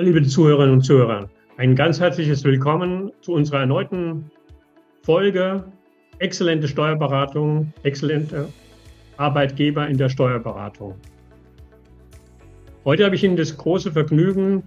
Liebe 0.00 0.22
Zuhörerinnen 0.22 0.76
und 0.76 0.80
Zuhörer, 0.82 1.28
ein 1.58 1.76
ganz 1.76 2.00
herzliches 2.00 2.42
Willkommen 2.42 3.12
zu 3.20 3.34
unserer 3.34 3.60
erneuten 3.60 4.30
Folge 5.02 5.62
Exzellente 6.20 6.66
Steuerberatung, 6.68 7.70
exzellente 7.82 8.48
Arbeitgeber 9.18 9.86
in 9.88 9.98
der 9.98 10.08
Steuerberatung. 10.08 10.94
Heute 12.86 13.04
habe 13.04 13.14
ich 13.14 13.24
Ihnen 13.24 13.36
das 13.36 13.54
große 13.54 13.92
Vergnügen, 13.92 14.62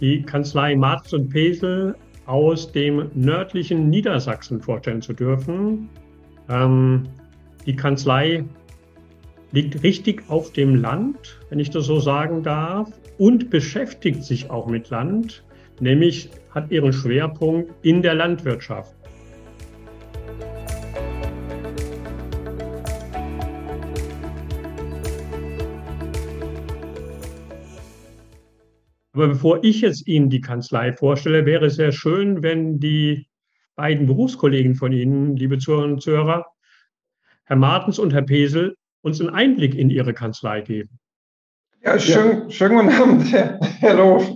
die 0.00 0.22
Kanzlei 0.22 0.74
Marz 0.74 1.12
und 1.12 1.28
Pesel 1.28 1.94
aus 2.24 2.72
dem 2.72 3.10
nördlichen 3.12 3.90
Niedersachsen 3.90 4.62
vorstellen 4.62 5.02
zu 5.02 5.12
dürfen. 5.12 5.90
Ähm, 6.48 7.02
die 7.66 7.76
Kanzlei 7.76 8.42
liegt 9.52 9.82
richtig 9.82 10.24
auf 10.28 10.52
dem 10.52 10.74
Land, 10.74 11.40
wenn 11.50 11.58
ich 11.58 11.70
das 11.70 11.86
so 11.86 12.00
sagen 12.00 12.42
darf, 12.42 12.90
und 13.18 13.50
beschäftigt 13.50 14.24
sich 14.24 14.50
auch 14.50 14.66
mit 14.66 14.90
Land, 14.90 15.44
nämlich 15.80 16.30
hat 16.50 16.70
ihren 16.70 16.92
Schwerpunkt 16.92 17.72
in 17.82 18.02
der 18.02 18.14
Landwirtschaft. 18.14 18.94
Aber 29.12 29.28
bevor 29.28 29.64
ich 29.64 29.80
jetzt 29.80 30.06
Ihnen 30.06 30.28
die 30.28 30.42
Kanzlei 30.42 30.92
vorstelle, 30.92 31.46
wäre 31.46 31.66
es 31.66 31.76
sehr 31.76 31.90
schön, 31.90 32.42
wenn 32.42 32.78
die 32.80 33.26
beiden 33.74 34.06
Berufskollegen 34.06 34.74
von 34.74 34.92
Ihnen, 34.92 35.36
liebe 35.36 35.56
Zuhörerinnen 35.56 35.94
und 35.94 36.02
Zuhörer, 36.02 36.44
Herr 37.44 37.56
Martens 37.56 37.98
und 37.98 38.12
Herr 38.12 38.22
Pesel, 38.22 38.76
uns 39.06 39.20
einen 39.20 39.30
Einblick 39.30 39.76
in 39.76 39.88
Ihre 39.88 40.12
Kanzlei 40.12 40.60
geben. 40.60 40.98
Ja, 41.82 41.98
schön, 41.98 42.42
ja. 42.42 42.50
schönen 42.50 42.76
guten 42.76 43.00
Abend, 43.00 43.22
Herr, 43.32 43.60
Herr 43.78 43.94
Loof. 43.94 44.28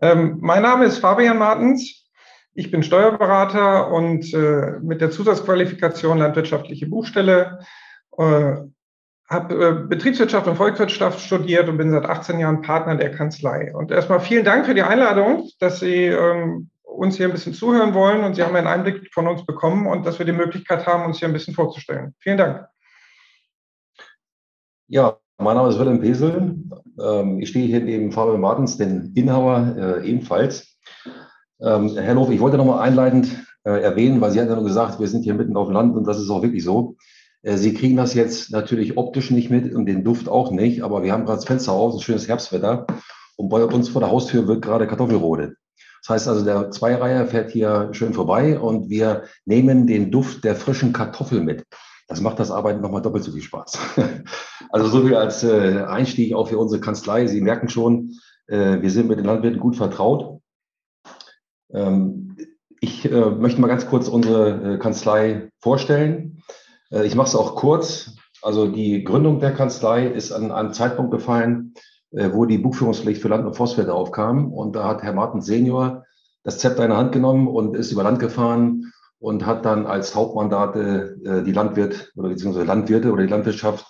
Ähm, 0.00 0.38
mein 0.40 0.62
Name 0.62 0.86
ist 0.86 0.98
Fabian 0.98 1.36
Martens. 1.36 2.06
Ich 2.54 2.70
bin 2.70 2.82
Steuerberater 2.82 3.92
und 3.92 4.32
äh, 4.32 4.78
mit 4.80 5.02
der 5.02 5.10
Zusatzqualifikation 5.10 6.18
landwirtschaftliche 6.18 6.86
Buchstelle 6.86 7.60
äh, 8.16 8.56
habe 9.28 9.54
äh, 9.54 9.86
Betriebswirtschaft 9.86 10.46
und 10.46 10.56
Volkswirtschaft 10.56 11.20
studiert 11.20 11.68
und 11.68 11.76
bin 11.76 11.90
seit 11.90 12.06
18 12.06 12.38
Jahren 12.38 12.62
Partner 12.62 12.96
der 12.96 13.10
Kanzlei. 13.10 13.74
Und 13.74 13.90
erstmal 13.90 14.20
vielen 14.20 14.46
Dank 14.46 14.64
für 14.64 14.74
die 14.74 14.82
Einladung, 14.82 15.50
dass 15.60 15.80
Sie 15.80 16.06
ähm, 16.06 16.70
uns 16.82 17.18
hier 17.18 17.26
ein 17.26 17.32
bisschen 17.32 17.52
zuhören 17.52 17.92
wollen 17.92 18.24
und 18.24 18.34
Sie 18.34 18.42
haben 18.42 18.56
einen 18.56 18.66
Einblick 18.66 19.12
von 19.12 19.28
uns 19.28 19.44
bekommen 19.44 19.86
und 19.86 20.06
dass 20.06 20.18
wir 20.18 20.24
die 20.24 20.32
Möglichkeit 20.32 20.86
haben, 20.86 21.04
uns 21.04 21.18
hier 21.18 21.28
ein 21.28 21.34
bisschen 21.34 21.54
vorzustellen. 21.54 22.14
Vielen 22.20 22.38
Dank. 22.38 22.66
Ja, 24.90 25.18
mein 25.36 25.54
Name 25.54 25.68
ist 25.68 25.78
Willem 25.78 26.00
Pesel. 26.00 26.56
Ähm, 26.98 27.40
ich 27.40 27.50
stehe 27.50 27.66
hier 27.66 27.80
neben 27.80 28.10
Fabian 28.10 28.40
Martens, 28.40 28.78
den 28.78 29.12
Inhaber 29.14 30.00
äh, 30.02 30.08
ebenfalls. 30.08 30.78
Ähm, 31.60 31.94
Herr 31.94 32.14
Lof, 32.14 32.30
ich 32.30 32.40
wollte 32.40 32.56
nochmal 32.56 32.80
einleitend 32.80 33.28
äh, 33.64 33.82
erwähnen, 33.82 34.22
weil 34.22 34.30
Sie 34.30 34.40
hatten 34.40 34.48
ja 34.48 34.56
nur 34.56 34.64
gesagt, 34.64 34.98
wir 34.98 35.06
sind 35.06 35.24
hier 35.24 35.34
mitten 35.34 35.58
auf 35.58 35.68
dem 35.68 35.74
Land 35.74 35.94
und 35.94 36.06
das 36.06 36.18
ist 36.18 36.30
auch 36.30 36.40
wirklich 36.40 36.64
so. 36.64 36.96
Äh, 37.42 37.58
Sie 37.58 37.74
kriegen 37.74 37.98
das 37.98 38.14
jetzt 38.14 38.50
natürlich 38.50 38.96
optisch 38.96 39.30
nicht 39.30 39.50
mit 39.50 39.74
und 39.74 39.84
den 39.84 40.04
Duft 40.04 40.26
auch 40.26 40.50
nicht, 40.52 40.82
aber 40.82 41.02
wir 41.02 41.12
haben 41.12 41.26
gerade 41.26 41.36
das 41.36 41.44
Fenster 41.44 41.72
auf, 41.72 41.92
ein 41.92 42.00
schönes 42.00 42.26
Herbstwetter 42.26 42.86
und 43.36 43.50
bei 43.50 43.62
uns 43.62 43.90
vor 43.90 44.00
der 44.00 44.10
Haustür 44.10 44.48
wird 44.48 44.62
gerade 44.62 44.86
Kartoffelrode. 44.86 45.56
Das 46.00 46.08
heißt 46.14 46.28
also, 46.28 46.46
der 46.46 46.70
Zweireiher 46.70 47.26
fährt 47.26 47.50
hier 47.50 47.90
schön 47.92 48.14
vorbei 48.14 48.58
und 48.58 48.88
wir 48.88 49.24
nehmen 49.44 49.86
den 49.86 50.10
Duft 50.10 50.44
der 50.44 50.56
frischen 50.56 50.94
Kartoffel 50.94 51.42
mit. 51.42 51.66
Das 52.08 52.20
macht 52.20 52.38
das 52.38 52.50
Arbeiten 52.50 52.80
nochmal 52.80 53.02
doppelt 53.02 53.24
so 53.24 53.32
viel 53.32 53.42
Spaß. 53.42 53.78
Also 54.70 54.88
so 54.88 55.02
viel 55.02 55.14
als 55.14 55.44
äh, 55.44 55.84
Einstieg 55.88 56.34
auch 56.34 56.48
für 56.48 56.58
unsere 56.58 56.82
Kanzlei. 56.82 57.26
Sie 57.26 57.40
merken 57.40 57.70
schon, 57.70 58.18
äh, 58.48 58.82
wir 58.82 58.90
sind 58.90 59.08
mit 59.08 59.18
den 59.18 59.24
Landwirten 59.24 59.60
gut 59.60 59.76
vertraut. 59.76 60.42
Ähm, 61.72 62.36
ich 62.78 63.10
möchte 63.10 63.62
mal 63.62 63.68
ganz 63.68 63.86
kurz 63.86 64.08
unsere 64.08 64.78
Kanzlei 64.78 65.50
vorstellen. 65.60 66.42
Äh, 66.90 67.06
ich 67.06 67.14
mache 67.14 67.28
es 67.28 67.34
auch 67.34 67.56
kurz. 67.56 68.16
Also 68.42 68.68
die 68.68 69.04
Gründung 69.04 69.40
der 69.40 69.54
Kanzlei 69.54 70.06
ist 70.06 70.32
an 70.32 70.52
einem 70.52 70.72
Zeitpunkt 70.72 71.10
gefallen, 71.10 71.74
äh, 72.12 72.30
wo 72.32 72.44
die 72.44 72.58
Buchführungspflicht 72.58 73.20
für 73.20 73.28
Land- 73.28 73.46
und 73.46 73.56
Forstwirte 73.56 73.94
aufkam. 73.94 74.52
Und 74.52 74.76
da 74.76 74.86
hat 74.86 75.02
Herr 75.02 75.12
Martin 75.12 75.40
Senior 75.40 76.04
das 76.44 76.58
Zepter 76.58 76.84
in 76.84 76.90
der 76.90 76.98
Hand 76.98 77.12
genommen 77.12 77.48
und 77.48 77.76
ist 77.76 77.92
über 77.92 78.02
Land 78.02 78.20
gefahren 78.20 78.92
und 79.20 79.46
hat 79.46 79.64
dann 79.64 79.86
als 79.86 80.14
Hauptmandate 80.14 81.16
äh, 81.24 81.42
die 81.42 81.52
Landwirt 81.52 82.12
oder 82.16 82.28
beziehungsweise 82.28 82.66
Landwirte 82.66 83.12
oder 83.12 83.22
die 83.22 83.30
Landwirtschaft 83.30 83.86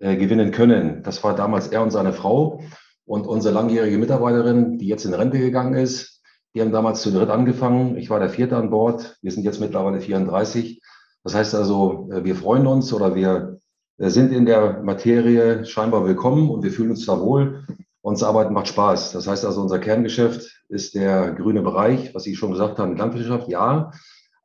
gewinnen 0.00 0.50
können. 0.50 1.04
Das 1.04 1.22
war 1.22 1.36
damals 1.36 1.68
er 1.68 1.80
und 1.80 1.92
seine 1.92 2.12
Frau 2.12 2.60
und 3.04 3.24
unsere 3.24 3.54
langjährige 3.54 3.98
Mitarbeiterin, 3.98 4.76
die 4.78 4.88
jetzt 4.88 5.04
in 5.04 5.14
Rente 5.14 5.38
gegangen 5.38 5.74
ist. 5.74 6.20
Die 6.56 6.60
haben 6.60 6.72
damals 6.72 7.02
zu 7.02 7.12
dritt 7.12 7.30
angefangen. 7.30 7.96
Ich 7.96 8.10
war 8.10 8.18
der 8.18 8.28
Vierte 8.28 8.56
an 8.56 8.70
Bord. 8.70 9.16
Wir 9.22 9.30
sind 9.30 9.44
jetzt 9.44 9.60
mittlerweile 9.60 10.00
34 10.00 10.82
das 11.24 11.34
heißt 11.34 11.54
also, 11.54 12.08
äh, 12.12 12.24
wir 12.24 12.34
freuen 12.34 12.66
uns 12.66 12.92
oder 12.92 13.14
wir 13.14 13.58
äh, 13.98 14.08
sind 14.08 14.32
in 14.32 14.46
der 14.46 14.82
Materie 14.82 15.64
scheinbar 15.64 16.04
willkommen 16.04 16.50
und 16.50 16.62
wir 16.62 16.72
fühlen 16.72 16.90
uns 16.90 17.06
da 17.06 17.20
wohl. 17.20 17.64
Uns 18.00 18.24
Arbeiten 18.24 18.52
macht 18.52 18.68
Spaß. 18.68 19.12
Das 19.12 19.28
heißt 19.28 19.44
also, 19.44 19.60
unser 19.60 19.78
Kerngeschäft 19.78 20.64
ist 20.68 20.96
der 20.96 21.32
grüne 21.32 21.62
Bereich, 21.62 22.12
was 22.14 22.24
Sie 22.24 22.34
schon 22.34 22.50
gesagt 22.50 22.78
haben, 22.78 22.96
Landwirtschaft, 22.96 23.48
ja, 23.48 23.92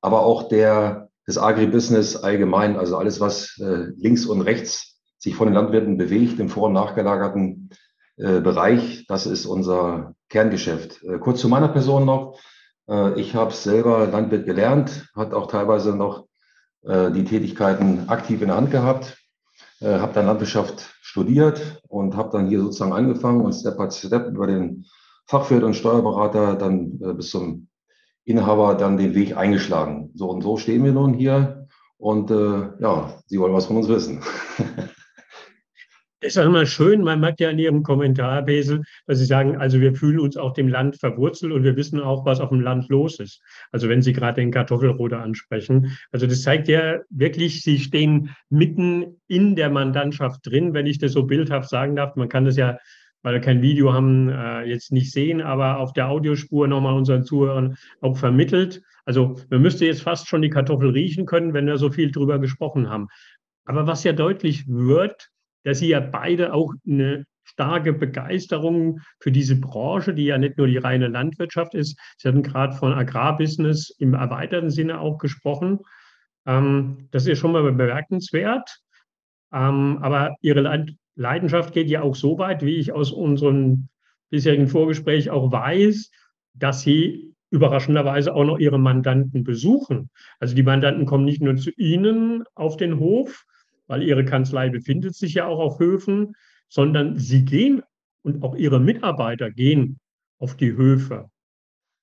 aber 0.02 0.22
auch 0.22 0.50
der, 0.50 1.10
das 1.26 1.38
Agribusiness 1.38 2.16
allgemein, 2.16 2.78
also 2.78 2.98
alles, 2.98 3.20
was 3.20 3.58
äh, 3.60 3.88
links 3.98 4.26
und 4.26 4.42
rechts 4.42 5.00
sich 5.18 5.36
von 5.36 5.48
den 5.48 5.56
Landwirten 5.56 5.98
bewegt, 5.98 6.40
im 6.40 6.50
vor- 6.50 6.68
und 6.68 6.74
nachgelagerten 6.74 7.70
Bereich, 8.20 9.06
das 9.08 9.28
ist 9.28 9.46
unser 9.46 10.16
Kerngeschäft. 10.30 11.02
kurz 11.20 11.40
zu 11.40 11.50
meiner 11.50 11.68
Person 11.68 12.04
noch. 12.04 12.40
ich 13.16 13.36
habe 13.36 13.54
selber 13.54 14.08
Landwirt 14.08 14.48
gelernt, 14.48 15.08
hat 15.16 15.36
auch 15.36 15.46
teilweise 15.46 15.96
noch 15.96 16.28
äh, 16.88 17.12
die 17.12 17.26
Tätigkeiten 17.26 18.08
aktiv 18.08 18.42
in 18.42 18.48
der 18.48 18.58
Hand 18.58 18.72
gehabt, 18.72 19.18
äh, 19.82 20.00
habe 20.00 20.14
dann 20.14 20.26
Landwirtschaft 20.26 20.96
studiert 21.02 21.82
und 21.90 22.16
habe 22.16 22.30
dann 22.32 22.48
hier 22.48 22.62
sozusagen 22.62 22.94
angefangen 22.94 23.42
und 23.42 23.54
Step 23.54 23.78
by 23.78 23.92
Step 23.92 24.28
über 24.28 24.48
den 24.48 24.86
Fachwirt 25.26 25.64
und 25.64 25.76
Steuerberater 25.76 26.56
dann 26.56 27.00
äh, 27.02 27.14
bis 27.14 27.32
zum 27.32 27.68
Inhaber 28.28 28.76
dann 28.76 28.98
den 28.98 29.16
Weg 29.16 29.38
eingeschlagen. 29.38 30.12
So 30.14 30.30
und 30.30 30.42
so 30.42 30.58
stehen 30.58 30.84
wir 30.84 30.92
nun 30.92 31.14
hier 31.14 31.66
und 31.98 32.30
äh, 32.30 32.70
ja, 32.80 33.14
Sie 33.26 33.40
wollen 33.40 33.54
was 33.54 33.68
von 33.68 33.78
uns 33.78 33.88
wissen. 33.88 34.22
Das 36.20 36.36
ist 36.36 36.40
auch 36.40 36.48
immer 36.48 36.66
schön, 36.66 37.04
man 37.04 37.20
merkt 37.20 37.40
ja 37.40 37.52
in 37.52 37.60
Ihrem 37.60 37.84
Kommentar, 37.84 38.42
Besel, 38.42 38.82
dass 39.06 39.20
Sie 39.20 39.26
sagen, 39.26 39.56
also 39.58 39.80
wir 39.80 39.94
fühlen 39.94 40.20
uns 40.20 40.36
auch 40.36 40.54
dem 40.54 40.68
Land 40.68 40.98
verwurzelt 40.98 41.54
und 41.54 41.64
wir 41.64 41.76
wissen 41.76 42.00
auch, 42.00 42.26
was 42.26 42.40
auf 42.40 42.50
dem 42.50 42.60
Land 42.60 42.90
los 42.90 43.20
ist. 43.20 43.40
Also 43.72 43.88
wenn 43.88 44.02
Sie 44.02 44.14
gerade 44.14 44.42
den 44.42 44.50
Kartoffelroder 44.50 45.22
ansprechen. 45.22 45.96
Also 46.12 46.26
das 46.26 46.42
zeigt 46.42 46.70
ja 46.70 47.02
wirklich, 47.12 47.62
Sie 47.62 47.78
stehen 47.78 48.36
mitten 48.50 49.22
in 49.28 49.56
der 49.56 49.70
Mandantschaft 49.70 50.40
drin, 50.44 50.74
wenn 50.74 50.88
ich 50.88 50.98
das 50.98 51.12
so 51.12 51.24
bildhaft 51.24 51.70
sagen 51.70 51.96
darf. 51.96 52.16
Man 52.16 52.30
kann 52.30 52.46
das 52.46 52.58
ja, 52.58 52.80
weil 53.24 53.34
wir 53.34 53.42
kein 53.42 53.62
Video 53.62 53.94
haben, 53.94 54.30
äh, 54.30 54.64
jetzt 54.64 54.92
nicht 54.92 55.12
sehen, 55.12 55.42
aber 55.42 55.80
auf 55.80 55.94
der 55.94 56.10
Audiospur 56.10 56.68
nochmal 56.68 56.96
unseren 56.96 57.24
Zuhörern 57.24 57.76
auch 58.02 58.18
vermittelt. 58.18 58.82
Also 59.06 59.36
man 59.50 59.62
müsste 59.62 59.86
jetzt 59.86 60.04
fast 60.04 60.28
schon 60.28 60.42
die 60.42 60.50
Kartoffel 60.50 60.90
riechen 60.90 61.26
können, 61.26 61.54
wenn 61.54 61.66
wir 61.66 61.78
so 61.78 61.90
viel 61.90 62.12
drüber 62.12 62.40
gesprochen 62.40 62.90
haben. 62.90 63.08
Aber 63.66 63.88
was 63.88 64.04
ja 64.04 64.14
deutlich 64.14 64.68
wird, 64.68 65.30
dass 65.64 65.80
sie 65.80 65.90
ja 65.90 66.00
beide 66.00 66.54
auch 66.54 66.74
eine 66.88 67.26
starke 67.44 67.94
Begeisterung 67.94 69.00
für 69.20 69.32
diese 69.32 69.60
Branche, 69.60 70.14
die 70.14 70.26
ja 70.26 70.38
nicht 70.38 70.58
nur 70.58 70.68
die 70.68 70.78
reine 70.78 71.08
Landwirtschaft 71.08 71.74
ist. 71.74 71.98
Sie 72.18 72.28
hatten 72.28 72.44
gerade 72.44 72.76
von 72.76 72.94
Agrarbusiness 72.94 73.90
im 74.00 74.14
erweiterten 74.14 74.70
Sinne 74.70 75.00
auch 75.00 75.18
gesprochen. 75.18 75.80
Ähm, 76.46 77.08
das 77.12 77.26
ist 77.26 77.40
schon 77.40 77.54
mal 77.54 77.64
bemerkenswert. 77.64 78.80
Ähm, 79.54 80.00
aber 80.02 80.36
Ihre 80.42 80.62
Leidenschaft 81.18 81.74
geht 81.74 81.90
ja 81.90 82.02
auch 82.02 82.16
so 82.16 82.38
weit, 82.38 82.64
wie 82.64 82.76
ich 82.76 82.94
aus 82.94 83.12
unserem 83.12 83.90
bisherigen 84.30 84.68
Vorgespräch 84.68 85.30
auch 85.30 85.52
weiß, 85.52 86.12
dass 86.54 86.82
Sie 86.82 87.34
überraschenderweise 87.50 88.34
auch 88.34 88.44
noch 88.46 88.60
Ihre 88.60 88.80
Mandanten 88.80 89.44
besuchen. 89.44 90.10
Also 90.40 90.56
die 90.56 90.64
Mandanten 90.64 91.06
kommen 91.06 91.26
nicht 91.26 91.42
nur 91.42 91.56
zu 91.56 91.72
Ihnen 91.72 92.44
auf 92.56 92.78
den 92.78 93.00
Hof, 93.00 93.46
weil 93.88 94.04
ihre 94.04 94.26
Kanzlei 94.26 94.70
befindet 94.70 95.16
sich 95.16 95.34
ja 95.34 95.48
auch 95.48 95.60
auf 95.60 95.80
Höfen, 95.80 96.36
sondern 96.70 97.18
sie 97.18 97.46
gehen 97.46 97.82
und 98.22 98.44
auch 98.44 98.56
ihre 98.56 98.80
Mitarbeiter 98.80 99.50
gehen 99.50 100.00
auf 100.40 100.56
die 100.58 100.74
Höfe 100.74 101.32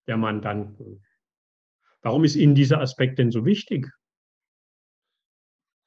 der 0.06 0.16
Mandanten. 0.16 1.04
Warum 2.02 2.24
ist 2.24 2.36
Ihnen 2.36 2.54
dieser 2.54 2.80
Aspekt 2.80 3.18
denn 3.18 3.30
so 3.30 3.44
wichtig? 3.44 3.90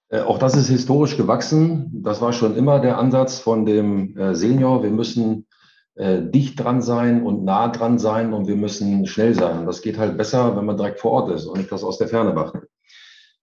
Äh, 0.09 0.21
auch 0.21 0.38
das 0.38 0.56
ist 0.56 0.69
historisch 0.69 1.18
gewachsen. 1.18 1.92
Das 2.04 2.21
war 2.21 2.33
schon 2.33 2.56
immer 2.56 2.80
der 2.80 2.98
Ansatz 2.98 3.39
von 3.39 3.65
dem 3.65 4.18
äh, 4.18 4.36
Senior. 4.36 4.83
Wir 4.83 4.92
müssen 4.92 5.48
äh, 5.95 6.21
dicht 6.21 6.59
dran 6.59 6.81
sein 6.81 7.24
und 7.24 7.44
nah 7.44 7.68
dran 7.69 8.00
sein 8.00 8.33
und 8.33 8.48
wir 8.48 8.56
müssen 8.56 9.06
schnell 9.06 9.33
sein. 9.33 9.65
Das 9.65 9.81
geht 9.81 9.98
halt 9.98 10.18
besser, 10.18 10.56
wenn 10.56 10.65
man 10.65 10.77
direkt 10.77 11.00
vor 11.00 11.12
Ort 11.12 11.31
ist 11.31 11.45
und 11.45 11.57
nicht 11.57 11.71
das 11.71 11.83
aus 11.83 11.98
der 11.98 12.07
Ferne 12.07 12.33
macht. 12.33 12.56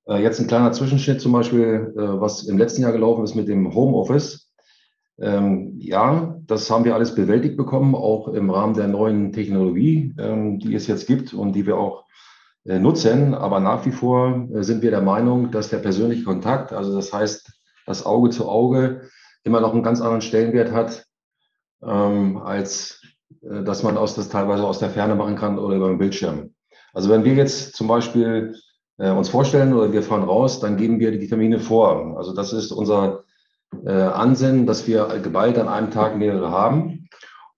Jetzt 0.06 0.38
ein 0.38 0.49
kleiner 0.49 0.70
Zwischenschnitt 0.72 1.22
zum 1.22 1.32
Beispiel, 1.32 1.90
was 1.94 2.43
im 2.43 2.58
letzten 2.58 2.82
Jahr 2.82 2.93
gelaufen 2.93 3.25
ist 3.25 3.34
mit 3.34 3.49
dem 3.49 3.75
Homeoffice. 3.75 4.52
Ähm, 5.19 5.75
ja, 5.78 6.40
das 6.46 6.70
haben 6.70 6.84
wir 6.84 6.94
alles 6.94 7.14
bewältigt 7.14 7.56
bekommen, 7.56 7.94
auch 7.94 8.28
im 8.28 8.50
Rahmen 8.50 8.75
der 8.75 8.88
neuen 8.88 9.32
Technologie, 9.32 10.14
ähm, 10.19 10.58
die 10.58 10.75
es 10.75 10.88
jetzt 10.88 11.06
gibt 11.06 11.32
und 11.32 11.52
die 11.52 11.67
wir 11.67 11.78
auch 11.78 12.05
nutzen. 12.64 13.34
Aber 13.34 13.61
nach 13.61 13.84
wie 13.87 13.93
vor 13.93 14.49
äh, 14.52 14.62
sind 14.62 14.82
wir 14.82 14.90
der 14.90 15.02
Meinung, 15.02 15.50
dass 15.50 15.70
der 15.70 15.78
persönliche 15.78 16.25
Kontakt, 16.25 16.72
also 16.72 16.94
das 16.94 17.12
heißt, 17.12 17.52
das 17.87 18.06
Auge 18.06 18.31
zu 18.31 18.49
Auge, 18.49 19.08
immer 19.44 19.61
noch 19.61 19.75
einen 19.75 19.82
ganz 19.82 20.00
anderen 20.00 20.22
Stellenwert 20.22 20.72
hat, 20.72 21.05
ähm, 21.82 22.38
als 22.38 23.02
äh, 23.43 23.62
dass 23.62 23.82
man 23.82 23.96
aus 23.96 24.14
das 24.14 24.28
teilweise 24.28 24.64
aus 24.64 24.78
der 24.78 24.90
Ferne 24.90 25.14
machen 25.14 25.37
kann 25.37 25.58
oder 25.58 25.76
über 25.76 25.88
den 25.88 25.99
Bildschirm. 25.99 26.55
Also 26.93 27.11
wenn 27.11 27.25
wir 27.25 27.34
jetzt 27.34 27.76
zum 27.76 27.88
Beispiel 27.88 28.56
äh, 28.99 29.10
uns 29.10 29.28
vorstellen 29.28 29.75
oder 29.75 29.93
wir 29.93 30.02
fahren 30.02 30.22
raus, 30.22 30.60
dann 30.60 30.76
geben 30.76 31.00
wir 31.00 31.10
die 31.19 31.28
Termine 31.28 31.58
vor. 31.58 32.17
Also 32.17 32.32
das 32.32 32.52
ist 32.52 32.72
unser 32.72 33.25
äh, 33.84 33.90
Ansinnen, 33.90 34.67
dass 34.67 34.87
wir 34.87 35.06
geballt 35.22 35.58
an 35.58 35.69
einem 35.69 35.90
Tag 35.90 36.17
mehrere 36.17 36.50
haben. 36.50 36.94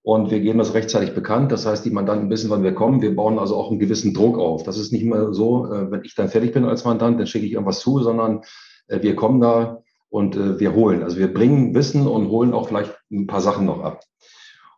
Und 0.06 0.30
wir 0.30 0.38
geben 0.38 0.60
das 0.60 0.72
rechtzeitig 0.72 1.16
bekannt. 1.16 1.50
Das 1.50 1.66
heißt, 1.66 1.84
die 1.84 1.90
Mandanten 1.90 2.30
wissen, 2.30 2.48
wann 2.48 2.62
wir 2.62 2.76
kommen. 2.76 3.02
Wir 3.02 3.16
bauen 3.16 3.40
also 3.40 3.56
auch 3.56 3.70
einen 3.70 3.80
gewissen 3.80 4.14
Druck 4.14 4.38
auf. 4.38 4.62
Das 4.62 4.78
ist 4.78 4.92
nicht 4.92 5.04
mehr 5.04 5.34
so, 5.34 5.66
äh, 5.66 5.90
wenn 5.90 6.04
ich 6.04 6.14
dann 6.14 6.28
fertig 6.28 6.52
bin 6.52 6.64
als 6.64 6.84
Mandant, 6.84 7.18
dann 7.18 7.26
schicke 7.26 7.44
ich 7.44 7.50
irgendwas 7.50 7.80
zu, 7.80 7.98
sondern 7.98 8.42
äh, 8.86 9.02
wir 9.02 9.16
kommen 9.16 9.40
da 9.40 9.82
und 10.08 10.36
äh, 10.36 10.60
wir 10.60 10.76
holen. 10.76 11.02
Also 11.02 11.18
wir 11.18 11.34
bringen 11.34 11.74
Wissen 11.74 12.06
und 12.06 12.28
holen 12.28 12.54
auch 12.54 12.68
vielleicht 12.68 12.96
ein 13.10 13.26
paar 13.26 13.40
Sachen 13.40 13.66
noch 13.66 13.82
ab. 13.82 14.04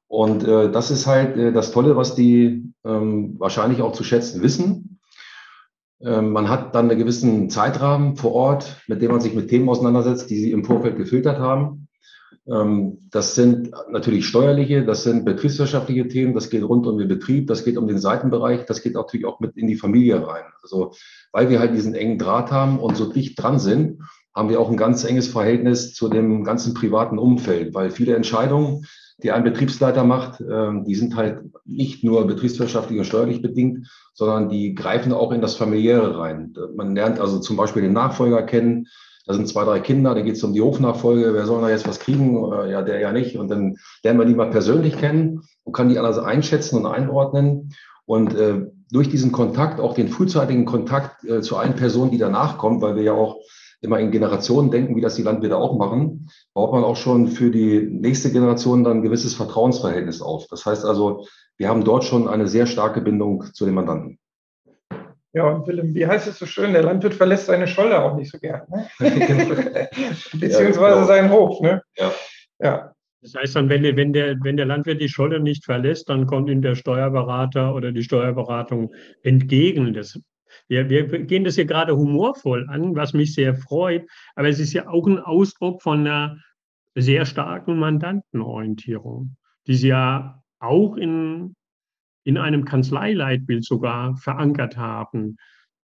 Und 0.07 0.45
das 0.45 0.91
ist 0.91 1.07
halt 1.07 1.55
das 1.55 1.71
Tolle, 1.71 1.95
was 1.95 2.15
die 2.15 2.73
ähm, 2.83 3.35
wahrscheinlich 3.39 3.83
auch 3.83 3.93
zu 3.93 4.05
schätzen 4.05 4.43
wissen. 4.43 4.99
Ähm, 6.01 6.33
man 6.33 6.49
hat 6.49 6.75
dann 6.75 6.89
einen 6.89 6.99
gewissen 6.99 7.51
Zeitrahmen 7.51 8.17
vor 8.17 8.33
Ort, 8.33 8.81
mit 8.87 9.03
dem 9.03 9.11
man 9.11 9.21
sich 9.21 9.35
mit 9.35 9.51
Themen 9.51 9.69
auseinandersetzt, 9.69 10.31
die 10.31 10.41
sie 10.41 10.53
im 10.53 10.65
Vorfeld 10.65 10.97
gefiltert 10.97 11.39
haben. 11.39 11.88
Ähm, 12.51 12.99
das 13.11 13.35
sind 13.35 13.73
natürlich 13.91 14.27
steuerliche, 14.27 14.85
das 14.85 15.03
sind 15.03 15.25
betriebswirtschaftliche 15.25 16.09
Themen, 16.09 16.35
das 16.35 16.51
geht 16.51 16.63
rund 16.63 16.87
um 16.87 16.99
den 16.99 17.09
Betrieb, 17.09 17.47
das 17.47 17.65
geht 17.65 17.77
um 17.77 17.87
den 17.87 17.99
Seitenbereich, 17.99 18.65
das 18.67 18.83
geht 18.83 18.95
natürlich 18.95 19.27
auch 19.27 19.41
mit 19.41 19.57
in 19.57 19.67
die 19.67 19.77
Familie 19.77 20.27
rein. 20.27 20.45
Also 20.63 20.93
weil 21.33 21.51
wir 21.51 21.61
halt 21.61 21.75
diesen 21.75 21.95
engen 21.95 22.19
Draht 22.19 22.51
haben 22.51 22.79
und 22.79 22.97
so 22.97 23.13
dicht 23.13 23.41
dran 23.43 23.59
sind, 23.59 24.01
haben 24.35 24.49
wir 24.49 24.61
auch 24.61 24.71
ein 24.71 24.77
ganz 24.77 25.05
enges 25.05 25.29
Verhältnis 25.29 25.95
zu 25.95 26.09
dem 26.09 26.45
ganzen 26.45 26.73
privaten 26.73 27.19
Umfeld, 27.19 27.75
weil 27.75 27.91
viele 27.91 28.15
Entscheidungen, 28.15 28.87
die 29.23 29.33
ein 29.33 29.43
Betriebsleiter 29.43 30.05
macht, 30.05 30.41
ähm, 30.41 30.85
die 30.85 30.95
sind 30.95 31.17
halt 31.17 31.43
nicht 31.65 32.05
nur 32.05 32.27
betriebswirtschaftlich 32.27 32.99
und 32.99 33.05
steuerlich 33.05 33.43
bedingt, 33.43 33.89
sondern 34.15 34.49
die 34.49 34.75
greifen 34.75 35.13
auch 35.13 35.33
in 35.33 35.41
das 35.41 35.57
Familiäre 35.57 36.19
rein. 36.19 36.55
Man 36.77 36.95
lernt 36.95 37.19
also 37.19 37.41
zum 37.41 37.57
Beispiel 37.57 37.83
den 37.83 37.93
Nachfolger 37.93 38.43
kennen. 38.45 38.87
Da 39.29 39.35
sind 39.35 39.47
zwei, 39.47 39.65
drei 39.65 39.79
Kinder, 39.81 40.15
da 40.15 40.23
geht 40.23 40.37
es 40.37 40.43
um 40.43 40.55
die 40.55 40.63
Hofnachfolge. 40.63 41.35
Wer 41.35 41.45
soll 41.45 41.61
da 41.61 41.69
jetzt 41.69 41.87
was 41.87 42.01
kriegen? 42.01 42.35
Ja, 42.71 42.81
der 42.81 42.99
ja 42.99 43.13
nicht. 43.13 43.37
Und 43.37 43.51
dann 43.51 43.77
lernt 44.03 44.19
man 44.19 44.27
die 44.27 44.35
mal 44.35 44.49
persönlich 44.49 44.97
kennen 44.97 45.43
und 45.65 45.75
kann 45.75 45.91
die 45.91 45.99
also 45.99 46.23
einschätzen 46.23 46.79
und 46.79 46.87
einordnen. 46.87 47.75
Und 48.07 48.35
äh, 48.35 48.63
durch 48.91 49.11
diesen 49.11 49.31
Kontakt, 49.31 49.81
auch 49.81 49.93
den 49.93 50.09
frühzeitigen 50.09 50.65
Kontakt 50.65 51.25
äh, 51.25 51.43
zu 51.43 51.59
allen 51.59 51.75
Personen, 51.75 52.11
die 52.11 52.17
danach 52.17 52.57
kommt, 52.57 52.81
weil 52.81 52.97
wir 52.97 53.03
ja 53.03 53.13
auch 53.13 53.37
immer 53.83 54.01
in 54.01 54.11
Generationen 54.11 54.71
denken, 54.71 54.97
wie 54.97 55.03
das 55.03 55.17
die 55.17 55.23
Landwirte 55.23 55.59
auch 55.59 55.77
machen, 55.77 56.31
baut 56.55 56.73
man 56.73 56.83
auch 56.83 56.97
schon 56.97 57.29
für 57.29 57.51
die 57.51 57.83
nächste 57.83 58.33
Generation 58.33 58.83
dann 58.83 58.99
ein 58.99 59.03
gewisses 59.03 59.35
Vertrauensverhältnis 59.35 60.23
auf. 60.23 60.47
Das 60.49 60.65
heißt 60.65 60.87
also, 60.87 61.27
wir 61.59 61.69
haben 61.69 61.85
dort 61.85 62.05
schon 62.05 62.29
eine 62.29 62.49
sehr 62.49 62.65
starke 62.65 63.03
Bindung 63.03 63.45
zu 63.53 63.67
den 63.67 63.75
Mandanten. 63.75 64.19
Ja, 65.39 65.45
und 65.45 65.69
Willem, 65.69 65.95
wie 65.95 66.05
heißt 66.05 66.27
es 66.27 66.37
so 66.37 66.47
schön, 66.47 66.73
der 66.73 66.83
Landwirt 66.83 67.15
verlässt 67.15 67.47
seine 67.47 67.69
Scholle 67.69 68.03
auch 68.03 68.17
nicht 68.17 68.29
so 68.29 68.41
gern. 68.41 68.63
Ne? 68.71 68.89
Beziehungsweise 68.99 69.71
ja, 70.41 70.69
genau. 70.69 71.05
seinen 71.05 71.31
Hof. 71.31 71.61
Ne? 71.61 71.81
Ja. 71.97 72.13
ja. 72.59 72.93
Das 73.23 73.35
heißt 73.37 73.55
dann, 73.55 73.69
wenn, 73.69 73.85
wenn, 73.85 74.13
der, 74.13 74.37
wenn 74.43 74.57
der 74.57 74.67
Landwirt 74.67 75.01
die 75.01 75.09
Scholle 75.09 75.39
nicht 75.39 75.65
verlässt, 75.65 76.09
dann 76.09 76.27
kommt 76.27 76.51
ihm 76.51 76.61
der 76.61 76.75
Steuerberater 76.75 77.73
oder 77.73 77.93
die 77.93 78.03
Steuerberatung 78.03 78.93
entgegen. 79.23 79.95
Das 79.95 80.21
wir, 80.67 80.91
wir 80.91 81.07
gehen 81.07 81.45
das 81.45 81.55
hier 81.55 81.67
gerade 81.67 81.97
humorvoll 81.97 82.67
an, 82.69 82.97
was 82.97 83.13
mich 83.13 83.33
sehr 83.33 83.55
freut, 83.55 84.09
aber 84.35 84.49
es 84.49 84.59
ist 84.59 84.73
ja 84.73 84.89
auch 84.89 85.07
ein 85.07 85.21
Ausdruck 85.21 85.83
von 85.83 86.01
einer 86.01 86.39
sehr 86.97 87.27
starken 87.27 87.79
Mandantenorientierung, 87.79 89.37
die 89.69 89.75
Sie 89.77 89.89
ja 89.89 90.43
auch 90.59 90.97
in, 90.97 91.55
in 92.29 92.37
einem 92.37 92.67
Kanzleileitbild 92.67 93.65
sogar 93.65 94.15
verankert 94.19 94.77
haben. 94.77 95.39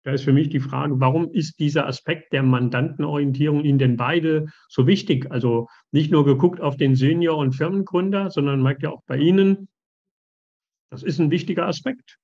Da 0.02 0.10
ist 0.10 0.24
für 0.24 0.32
mich 0.32 0.48
die 0.48 0.58
Frage, 0.58 0.98
warum 0.98 1.30
ist 1.30 1.60
dieser 1.60 1.86
Aspekt 1.86 2.32
der 2.32 2.42
Mandantenorientierung 2.42 3.62
Ihnen 3.62 3.78
denn 3.78 3.96
beide 3.96 4.46
so 4.68 4.88
wichtig? 4.88 5.30
Also 5.30 5.68
nicht 5.92 6.10
nur 6.10 6.24
geguckt 6.24 6.60
auf 6.60 6.76
den 6.76 6.96
Senior 6.96 7.38
und 7.38 7.52
Firmengründer, 7.52 8.30
sondern 8.32 8.56
man 8.56 8.64
merkt 8.64 8.82
ja 8.82 8.90
auch 8.90 9.04
bei 9.06 9.16
Ihnen, 9.16 9.68
das 10.90 11.04
ist 11.04 11.20
ein 11.20 11.30
wichtiger 11.30 11.68
Aspekt. 11.68 12.18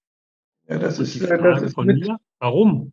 Ja, 0.67 0.81
das 0.81 0.99
ist, 0.99 1.15
die 1.15 1.21
Frage 1.21 1.45
das 1.45 1.63
ist 1.63 1.75
von 1.75 1.87
mit, 1.87 2.01
mir. 2.01 2.19
Warum? 2.41 2.93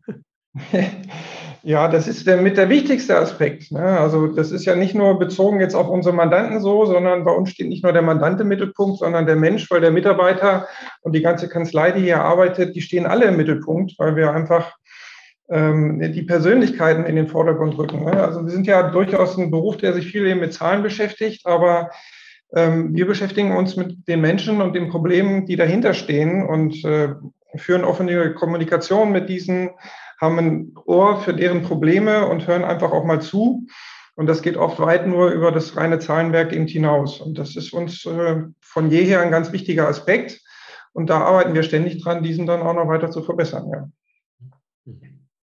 ja, 1.62 1.88
das 1.88 2.08
ist 2.08 2.26
der, 2.26 2.40
mit 2.40 2.56
der 2.56 2.68
wichtigste 2.68 3.16
Aspekt. 3.16 3.72
Ne? 3.72 3.82
Also 3.82 4.28
das 4.28 4.52
ist 4.52 4.64
ja 4.64 4.74
nicht 4.76 4.94
nur 4.94 5.18
bezogen 5.18 5.60
jetzt 5.60 5.74
auf 5.74 5.88
unsere 5.88 6.14
Mandanten 6.14 6.60
so, 6.60 6.86
sondern 6.86 7.24
bei 7.24 7.32
uns 7.32 7.50
steht 7.50 7.68
nicht 7.68 7.82
nur 7.82 7.92
der 7.92 8.02
Mandant 8.02 8.40
im 8.40 8.48
Mittelpunkt, 8.48 8.98
sondern 8.98 9.26
der 9.26 9.36
Mensch, 9.36 9.70
weil 9.70 9.80
der 9.80 9.90
Mitarbeiter 9.90 10.66
und 11.02 11.14
die 11.14 11.22
ganze 11.22 11.48
Kanzlei, 11.48 11.92
die 11.92 12.02
hier 12.02 12.22
arbeitet, 12.22 12.76
die 12.76 12.80
stehen 12.80 13.06
alle 13.06 13.26
im 13.26 13.36
Mittelpunkt, 13.36 13.94
weil 13.98 14.16
wir 14.16 14.32
einfach 14.32 14.76
ähm, 15.50 16.00
die 16.12 16.22
Persönlichkeiten 16.22 17.04
in 17.04 17.16
den 17.16 17.28
Vordergrund 17.28 17.76
rücken. 17.76 18.04
Ne? 18.04 18.22
Also 18.22 18.44
wir 18.44 18.50
sind 18.50 18.66
ja 18.66 18.90
durchaus 18.90 19.36
ein 19.36 19.50
Beruf, 19.50 19.76
der 19.78 19.92
sich 19.94 20.06
viel 20.06 20.26
eben 20.26 20.40
mit 20.40 20.52
Zahlen 20.52 20.82
beschäftigt, 20.82 21.46
aber 21.46 21.90
ähm, 22.54 22.94
wir 22.94 23.06
beschäftigen 23.06 23.56
uns 23.56 23.76
mit 23.76 24.08
den 24.08 24.20
Menschen 24.20 24.60
und 24.60 24.74
den 24.74 24.88
Problemen, 24.88 25.46
die 25.46 25.56
dahinter 25.56 25.94
stehen 25.94 26.46
und 26.46 26.84
äh, 26.84 27.14
führen 27.56 27.84
offene 27.84 28.34
Kommunikation 28.34 29.10
mit 29.10 29.28
diesen, 29.28 29.70
haben 30.20 30.38
ein 30.38 30.74
Ohr 30.86 31.20
für 31.20 31.34
deren 31.34 31.62
Probleme 31.62 32.26
und 32.26 32.46
hören 32.46 32.64
einfach 32.64 32.92
auch 32.92 33.04
mal 33.04 33.20
zu. 33.20 33.66
Und 34.16 34.26
das 34.26 34.42
geht 34.42 34.56
oft 34.56 34.80
weit 34.80 35.06
nur 35.06 35.30
über 35.30 35.52
das 35.52 35.76
reine 35.76 36.00
Zahlenwerk 36.00 36.52
eben 36.52 36.66
hinaus. 36.66 37.20
Und 37.20 37.38
das 37.38 37.54
ist 37.54 37.72
uns 37.72 38.04
äh, 38.04 38.42
von 38.60 38.90
jeher 38.90 39.20
ein 39.20 39.30
ganz 39.30 39.52
wichtiger 39.52 39.86
Aspekt. 39.86 40.40
Und 40.92 41.08
da 41.08 41.20
arbeiten 41.20 41.54
wir 41.54 41.62
ständig 41.62 42.02
dran, 42.02 42.22
diesen 42.22 42.46
dann 42.46 42.62
auch 42.62 42.74
noch 42.74 42.88
weiter 42.88 43.10
zu 43.10 43.22
verbessern. 43.22 43.70
Ja. 43.70 44.94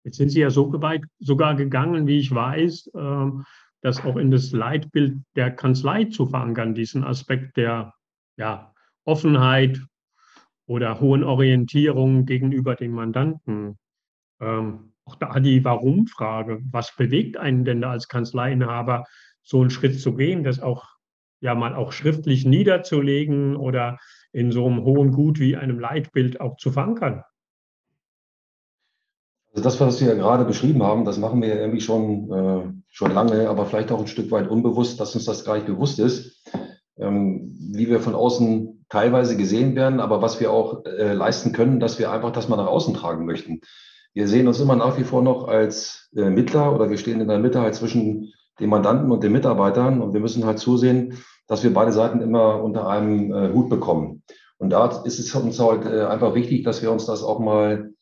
Jetzt 0.04 0.18
sind 0.18 0.30
Sie 0.30 0.42
ja 0.42 0.50
so 0.50 0.72
weit 0.82 1.04
sogar 1.20 1.56
gegangen, 1.56 2.06
wie 2.06 2.20
ich 2.20 2.34
weiß, 2.34 2.92
ähm, 2.96 3.46
das 3.82 4.04
auch 4.04 4.18
in 4.18 4.30
das 4.30 4.52
Leitbild 4.52 5.18
der 5.36 5.52
Kanzlei 5.52 6.06
zu 6.06 6.28
verankern, 6.28 6.76
diesen 6.76 7.04
Aspekt 7.04 7.58
der 7.58 7.94
ja, 8.38 8.74
Offenheit, 9.06 9.80
oder 10.72 11.02
hohen 11.02 11.26
Orientierung 11.26 12.26
gegenüber 12.26 12.76
dem 12.76 12.94
Mandanten. 12.94 13.78
Ähm, 14.42 14.94
auch 15.06 15.16
da 15.16 15.40
die 15.40 15.64
Warum-Frage. 15.64 16.60
Was 16.72 16.96
bewegt 16.96 17.38
einen 17.38 17.66
denn 17.66 17.84
als 17.84 18.08
Kanzleiinhaber, 18.08 19.06
so 19.44 19.62
einen 19.62 19.70
Schritt 19.70 20.00
zu 20.00 20.16
gehen, 20.16 20.44
das 20.44 20.60
auch 20.60 20.86
ja 21.40 21.56
mal 21.56 21.76
auch 21.76 21.92
schriftlich 21.92 22.46
niederzulegen 22.46 23.56
oder 23.56 23.98
in 24.32 24.52
so 24.52 24.66
einem 24.66 24.84
hohen 24.84 25.12
Gut 25.12 25.40
wie 25.40 25.58
einem 25.58 25.80
Leitbild 25.80 26.40
auch 26.40 26.58
zu 26.58 26.72
verankern? 26.72 27.24
Also 29.54 29.64
das, 29.64 29.80
was 29.82 29.98
Sie 29.98 30.06
ja 30.06 30.14
gerade 30.14 30.46
beschrieben 30.46 30.82
haben, 30.84 31.04
das 31.04 31.18
machen 31.18 31.42
wir 31.42 31.50
ja 31.50 31.56
irgendwie 31.56 31.82
schon, 31.82 32.32
äh, 32.32 32.72
schon 32.88 33.14
lange, 33.14 33.50
aber 33.50 33.66
vielleicht 33.66 33.92
auch 33.92 34.00
ein 34.00 34.08
Stück 34.08 34.32
weit 34.32 34.48
unbewusst, 34.48 35.00
dass 35.00 35.14
uns 35.14 35.26
das 35.26 35.44
gar 35.44 35.56
nicht 35.56 35.68
bewusst 35.68 36.00
ist, 36.00 36.48
ähm, 36.98 37.54
wie 37.74 37.90
wir 37.90 38.00
von 38.00 38.16
außen 38.16 38.86
teilweise 38.88 39.36
gesehen 39.36 39.76
werden, 39.76 40.00
aber 40.00 40.22
was 40.22 40.40
wir 40.40 40.52
auch 40.52 40.86
äh, 40.86 41.14
leisten 41.14 41.52
können, 41.52 41.82
dass 41.82 42.00
wir 42.00 42.12
einfach 42.12 42.32
das 42.32 42.48
mal 42.48 42.56
nach 42.56 42.68
außen 42.68 42.94
tragen 42.94 43.26
möchten. 43.26 43.60
Wir 44.14 44.28
sehen 44.28 44.48
uns 44.48 44.60
immer 44.60 44.76
nach 44.76 44.98
wie 44.98 45.04
vor 45.04 45.22
noch 45.22 45.48
als 45.48 46.10
äh, 46.16 46.30
Mittler 46.30 46.76
oder 46.76 46.90
wir 46.90 46.98
stehen 46.98 47.22
in 47.22 47.28
der 47.28 47.40
Mitte 47.40 47.62
halt 47.62 47.76
zwischen 47.76 48.34
dem 48.60 48.70
Mandanten 48.70 49.12
und 49.12 49.24
den 49.24 49.32
Mitarbeitern 49.32 50.02
und 50.02 50.14
wir 50.14 50.20
müssen 50.20 50.46
halt 50.46 50.60
zusehen, 50.60 51.18
dass 51.48 51.64
wir 51.64 51.74
beide 51.74 51.92
Seiten 51.92 52.22
immer 52.22 52.62
unter 52.62 52.88
einem 52.88 53.34
äh, 53.34 53.54
Hut 53.54 53.70
bekommen. 53.70 54.24
Und 54.58 54.70
da 54.70 55.02
ist 55.04 55.20
es 55.20 55.34
uns 55.34 55.60
halt 55.60 55.86
äh, 55.86 56.04
einfach 56.04 56.36
wichtig, 56.36 56.64
dass 56.64 56.82
wir 56.82 56.92
uns 56.92 57.06
das 57.06 57.24
auch 57.24 57.40
mal 57.40 57.94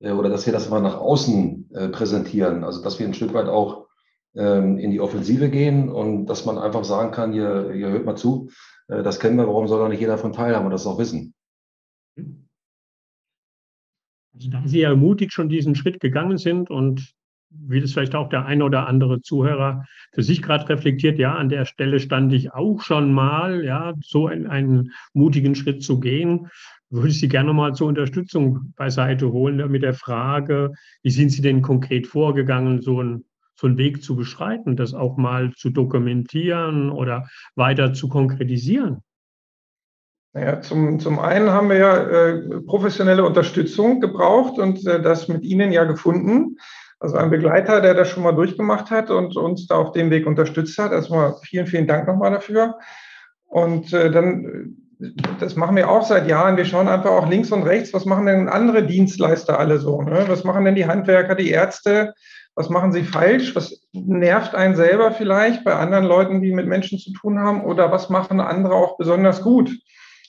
äh, 0.00 0.12
oder 0.12 0.28
dass 0.28 0.46
wir 0.46 0.52
das 0.52 0.70
mal 0.70 0.80
nach 0.80 0.98
außen 0.98 1.70
äh, 1.74 1.88
präsentieren. 1.88 2.64
Also 2.64 2.82
dass 2.82 2.98
wir 2.98 3.06
ein 3.06 3.14
Stück 3.14 3.34
weit 3.34 3.48
auch 3.48 3.86
ähm, 4.34 4.78
in 4.78 4.92
die 4.92 5.00
Offensive 5.00 5.50
gehen 5.50 5.88
und 5.88 6.26
dass 6.26 6.46
man 6.46 6.58
einfach 6.58 6.84
sagen 6.84 7.10
kann, 7.10 7.32
hier, 7.32 7.72
hier 7.72 7.88
hört 7.88 8.06
mal 8.06 8.16
zu, 8.16 8.50
das 8.88 9.18
kennen 9.18 9.36
wir, 9.36 9.48
warum 9.48 9.66
soll 9.66 9.80
da 9.80 9.88
nicht 9.88 9.98
jeder 9.98 10.16
von 10.16 10.32
teilhaben 10.32 10.66
und 10.66 10.70
das 10.70 10.86
auch 10.86 10.98
wissen? 10.98 11.34
Also 14.36 14.50
da 14.50 14.62
Sie 14.66 14.80
ja 14.80 14.94
mutig 14.94 15.32
schon 15.32 15.48
diesen 15.48 15.74
Schritt 15.74 15.98
gegangen 15.98 16.36
sind 16.36 16.70
und 16.70 17.14
wie 17.50 17.80
das 17.80 17.92
vielleicht 17.92 18.14
auch 18.14 18.28
der 18.28 18.44
eine 18.44 18.64
oder 18.64 18.86
andere 18.86 19.22
Zuhörer 19.22 19.86
für 20.12 20.22
sich 20.22 20.42
gerade 20.42 20.68
reflektiert, 20.68 21.18
ja, 21.18 21.34
an 21.34 21.48
der 21.48 21.64
Stelle 21.64 22.00
stand 22.00 22.32
ich 22.32 22.52
auch 22.52 22.82
schon 22.82 23.12
mal, 23.12 23.64
ja, 23.64 23.94
so 24.02 24.26
einen, 24.26 24.46
einen 24.46 24.92
mutigen 25.14 25.54
Schritt 25.54 25.82
zu 25.82 25.98
gehen, 25.98 26.48
würde 26.90 27.08
ich 27.08 27.18
Sie 27.20 27.28
gerne 27.28 27.52
mal 27.52 27.74
zur 27.74 27.88
Unterstützung 27.88 28.74
beiseite 28.76 29.32
holen 29.32 29.70
mit 29.70 29.82
der 29.82 29.94
Frage, 29.94 30.72
wie 31.02 31.10
sind 31.10 31.30
Sie 31.30 31.40
denn 31.40 31.62
konkret 31.62 32.06
vorgegangen, 32.06 32.82
so 32.82 33.02
ein 33.02 33.24
so 33.58 33.66
einen 33.66 33.78
Weg 33.78 34.02
zu 34.02 34.16
beschreiten, 34.16 34.76
das 34.76 34.92
auch 34.92 35.16
mal 35.16 35.50
zu 35.54 35.70
dokumentieren 35.70 36.90
oder 36.90 37.26
weiter 37.54 37.94
zu 37.94 38.06
konkretisieren? 38.08 38.98
Naja, 40.36 40.60
zum, 40.60 41.00
zum 41.00 41.18
einen 41.18 41.50
haben 41.50 41.70
wir 41.70 41.78
ja 41.78 41.96
äh, 41.96 42.60
professionelle 42.60 43.24
Unterstützung 43.24 44.02
gebraucht 44.02 44.58
und 44.58 44.86
äh, 44.86 45.00
das 45.00 45.28
mit 45.28 45.44
Ihnen 45.44 45.72
ja 45.72 45.84
gefunden. 45.84 46.58
Also 47.00 47.16
ein 47.16 47.30
Begleiter, 47.30 47.80
der 47.80 47.94
das 47.94 48.10
schon 48.10 48.22
mal 48.22 48.34
durchgemacht 48.34 48.90
hat 48.90 49.08
und 49.08 49.34
uns 49.34 49.66
da 49.66 49.76
auf 49.76 49.92
dem 49.92 50.10
Weg 50.10 50.26
unterstützt 50.26 50.76
hat. 50.76 50.92
Erstmal 50.92 51.36
vielen, 51.42 51.66
vielen 51.66 51.86
Dank 51.86 52.06
nochmal 52.06 52.32
dafür. 52.32 52.76
Und 53.46 53.94
äh, 53.94 54.10
dann, 54.10 54.76
das 55.40 55.56
machen 55.56 55.74
wir 55.74 55.88
auch 55.88 56.04
seit 56.04 56.28
Jahren. 56.28 56.58
Wir 56.58 56.66
schauen 56.66 56.88
einfach 56.88 57.12
auch 57.12 57.30
links 57.30 57.50
und 57.50 57.62
rechts, 57.62 57.94
was 57.94 58.04
machen 58.04 58.26
denn 58.26 58.50
andere 58.50 58.84
Dienstleister 58.84 59.58
alle 59.58 59.78
so? 59.78 60.02
Ne? 60.02 60.24
Was 60.26 60.44
machen 60.44 60.66
denn 60.66 60.74
die 60.74 60.86
Handwerker, 60.86 61.34
die 61.34 61.48
Ärzte? 61.48 62.12
Was 62.54 62.68
machen 62.68 62.92
sie 62.92 63.04
falsch? 63.04 63.56
Was 63.56 63.80
nervt 63.94 64.54
einen 64.54 64.76
selber 64.76 65.12
vielleicht 65.12 65.64
bei 65.64 65.72
anderen 65.72 66.04
Leuten, 66.04 66.42
die 66.42 66.52
mit 66.52 66.66
Menschen 66.66 66.98
zu 66.98 67.14
tun 67.14 67.38
haben? 67.38 67.64
Oder 67.64 67.90
was 67.90 68.10
machen 68.10 68.38
andere 68.40 68.74
auch 68.74 68.98
besonders 68.98 69.40
gut? 69.40 69.70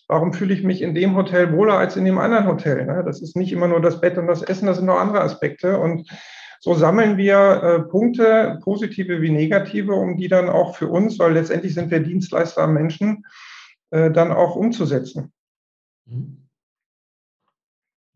Warum 0.07 0.31
fühle 0.31 0.53
ich 0.53 0.63
mich 0.63 0.81
in 0.81 0.95
dem 0.95 1.15
Hotel 1.15 1.51
wohler 1.51 1.77
als 1.77 1.97
in 1.97 2.05
dem 2.05 2.17
anderen 2.17 2.47
Hotel? 2.47 2.85
Ne? 2.85 3.03
Das 3.05 3.21
ist 3.21 3.35
nicht 3.35 3.51
immer 3.51 3.67
nur 3.67 3.81
das 3.81 3.99
Bett 3.99 4.17
und 4.17 4.27
das 4.27 4.41
Essen, 4.41 4.67
das 4.67 4.77
sind 4.77 4.85
noch 4.85 4.99
andere 4.99 5.21
Aspekte. 5.21 5.79
Und 5.79 6.09
so 6.61 6.73
sammeln 6.73 7.17
wir 7.17 7.37
äh, 7.37 7.79
Punkte, 7.89 8.59
positive 8.63 9.21
wie 9.21 9.31
negative, 9.31 9.93
um 9.93 10.15
die 10.15 10.29
dann 10.29 10.49
auch 10.49 10.75
für 10.75 10.87
uns, 10.87 11.19
weil 11.19 11.33
letztendlich 11.33 11.73
sind 11.73 11.91
wir 11.91 11.99
Dienstleister 11.99 12.63
am 12.63 12.73
Menschen, 12.73 13.25
äh, 13.89 14.09
dann 14.09 14.31
auch 14.31 14.55
umzusetzen. 14.55 15.33
Mhm. 16.05 16.47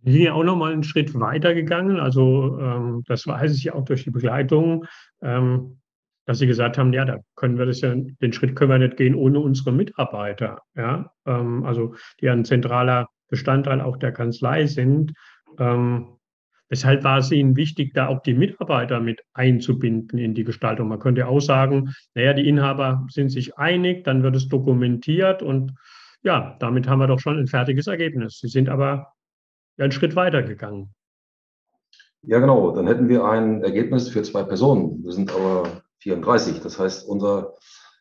Wir 0.03 0.13
sind 0.13 0.21
ja 0.23 0.33
auch 0.33 0.43
noch 0.43 0.55
mal 0.55 0.73
einen 0.73 0.83
Schritt 0.83 1.19
weiter 1.19 1.53
gegangen. 1.53 1.99
Also 1.99 2.57
ähm, 2.59 3.03
das 3.05 3.27
weiß 3.27 3.55
ich 3.55 3.65
ja 3.65 3.75
auch 3.75 3.85
durch 3.85 4.03
die 4.03 4.11
Begleitung, 4.11 4.85
ähm, 5.21 5.80
dass 6.25 6.39
Sie 6.39 6.47
gesagt 6.47 6.77
haben, 6.77 6.93
ja, 6.93 7.05
da 7.05 7.19
können 7.35 7.57
wir 7.57 7.65
das 7.65 7.81
ja, 7.81 7.93
den 7.93 8.33
Schritt 8.33 8.55
können 8.55 8.71
wir 8.71 8.77
nicht 8.79 8.97
gehen 8.97 9.15
ohne 9.15 9.39
unsere 9.39 9.71
Mitarbeiter. 9.71 10.61
Ja, 10.75 11.11
ähm, 11.25 11.63
also 11.65 11.95
die 12.19 12.29
ein 12.29 12.45
zentraler 12.45 13.07
Bestandteil 13.29 13.81
auch 13.81 13.97
der 13.97 14.11
Kanzlei 14.11 14.65
sind. 14.65 15.13
Ähm, 15.57 16.17
Weshalb 16.71 17.03
war 17.03 17.17
es 17.17 17.29
Ihnen 17.33 17.57
wichtig, 17.57 17.93
da 17.93 18.07
auch 18.07 18.21
die 18.21 18.33
Mitarbeiter 18.33 19.01
mit 19.01 19.19
einzubinden 19.33 20.17
in 20.17 20.33
die 20.33 20.45
Gestaltung? 20.45 20.87
Man 20.87 20.99
könnte 20.99 21.27
auch 21.27 21.41
sagen, 21.41 21.93
naja, 22.15 22.31
die 22.31 22.47
Inhaber 22.47 23.05
sind 23.11 23.27
sich 23.27 23.57
einig, 23.57 24.05
dann 24.05 24.23
wird 24.23 24.37
es 24.37 24.47
dokumentiert 24.47 25.43
und 25.43 25.73
ja, 26.23 26.55
damit 26.61 26.87
haben 26.87 26.99
wir 26.99 27.07
doch 27.07 27.19
schon 27.19 27.37
ein 27.37 27.47
fertiges 27.47 27.87
Ergebnis. 27.87 28.39
Sie 28.39 28.47
sind 28.47 28.69
aber 28.69 29.11
einen 29.77 29.91
Schritt 29.91 30.15
weiter 30.15 30.43
gegangen. 30.43 30.93
Ja, 32.21 32.39
genau. 32.39 32.73
Dann 32.73 32.87
hätten 32.87 33.09
wir 33.09 33.25
ein 33.25 33.63
Ergebnis 33.63 34.07
für 34.07 34.21
zwei 34.21 34.43
Personen. 34.43 35.03
Wir 35.03 35.11
sind 35.11 35.29
aber 35.29 35.81
34. 36.01 36.59
Das 36.61 36.79
heißt, 36.79 37.07
unser 37.07 37.55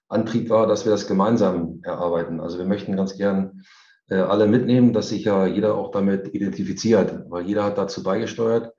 Antrieb 0.08 0.50
war, 0.50 0.66
dass 0.66 0.84
wir 0.84 0.92
das 0.92 1.06
gemeinsam 1.06 1.80
erarbeiten. 1.82 2.40
Also 2.40 2.58
wir 2.58 2.64
möchten 2.64 2.96
ganz 2.96 3.16
gern 3.16 3.62
äh, 4.10 4.16
alle 4.16 4.46
mitnehmen, 4.46 4.92
dass 4.92 5.10
sich 5.10 5.24
ja 5.24 5.46
jeder 5.46 5.76
auch 5.76 5.92
damit 5.92 6.34
identifiziert, 6.34 7.24
weil 7.28 7.46
jeder 7.46 7.64
hat 7.64 7.78
dazu 7.78 8.02
beigesteuert, 8.02 8.74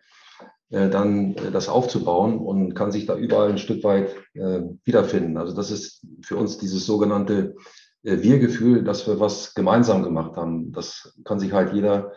äh, 0.69 0.89
dann 0.89 1.35
äh, 1.35 1.51
das 1.51 1.69
aufzubauen 1.69 2.37
und 2.37 2.73
kann 2.73 2.91
sich 2.91 3.05
da 3.05 3.15
überall 3.15 3.49
ein 3.49 3.57
Stück 3.57 3.83
weit 3.83 4.15
wiederfinden. 4.33 5.37
Also 5.37 5.53
das 5.53 5.71
ist 5.71 6.05
für 6.21 6.37
uns 6.37 6.57
dieses 6.57 6.85
sogenannte 6.85 7.55
Wir-Gefühl, 8.01 8.83
dass 8.83 9.05
wir 9.05 9.19
was 9.19 9.53
gemeinsam 9.53 10.03
gemacht 10.03 10.37
haben. 10.37 10.71
Das 10.71 11.19
kann 11.25 11.37
sich 11.37 11.51
halt 11.51 11.73
jeder 11.73 12.13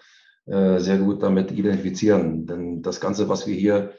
sehr 0.46 0.98
gut 0.98 1.24
damit 1.24 1.50
identifizieren. 1.50 2.46
Denn 2.46 2.82
das 2.82 3.00
Ganze, 3.00 3.28
was 3.28 3.48
wir 3.48 3.56
hier 3.56 3.94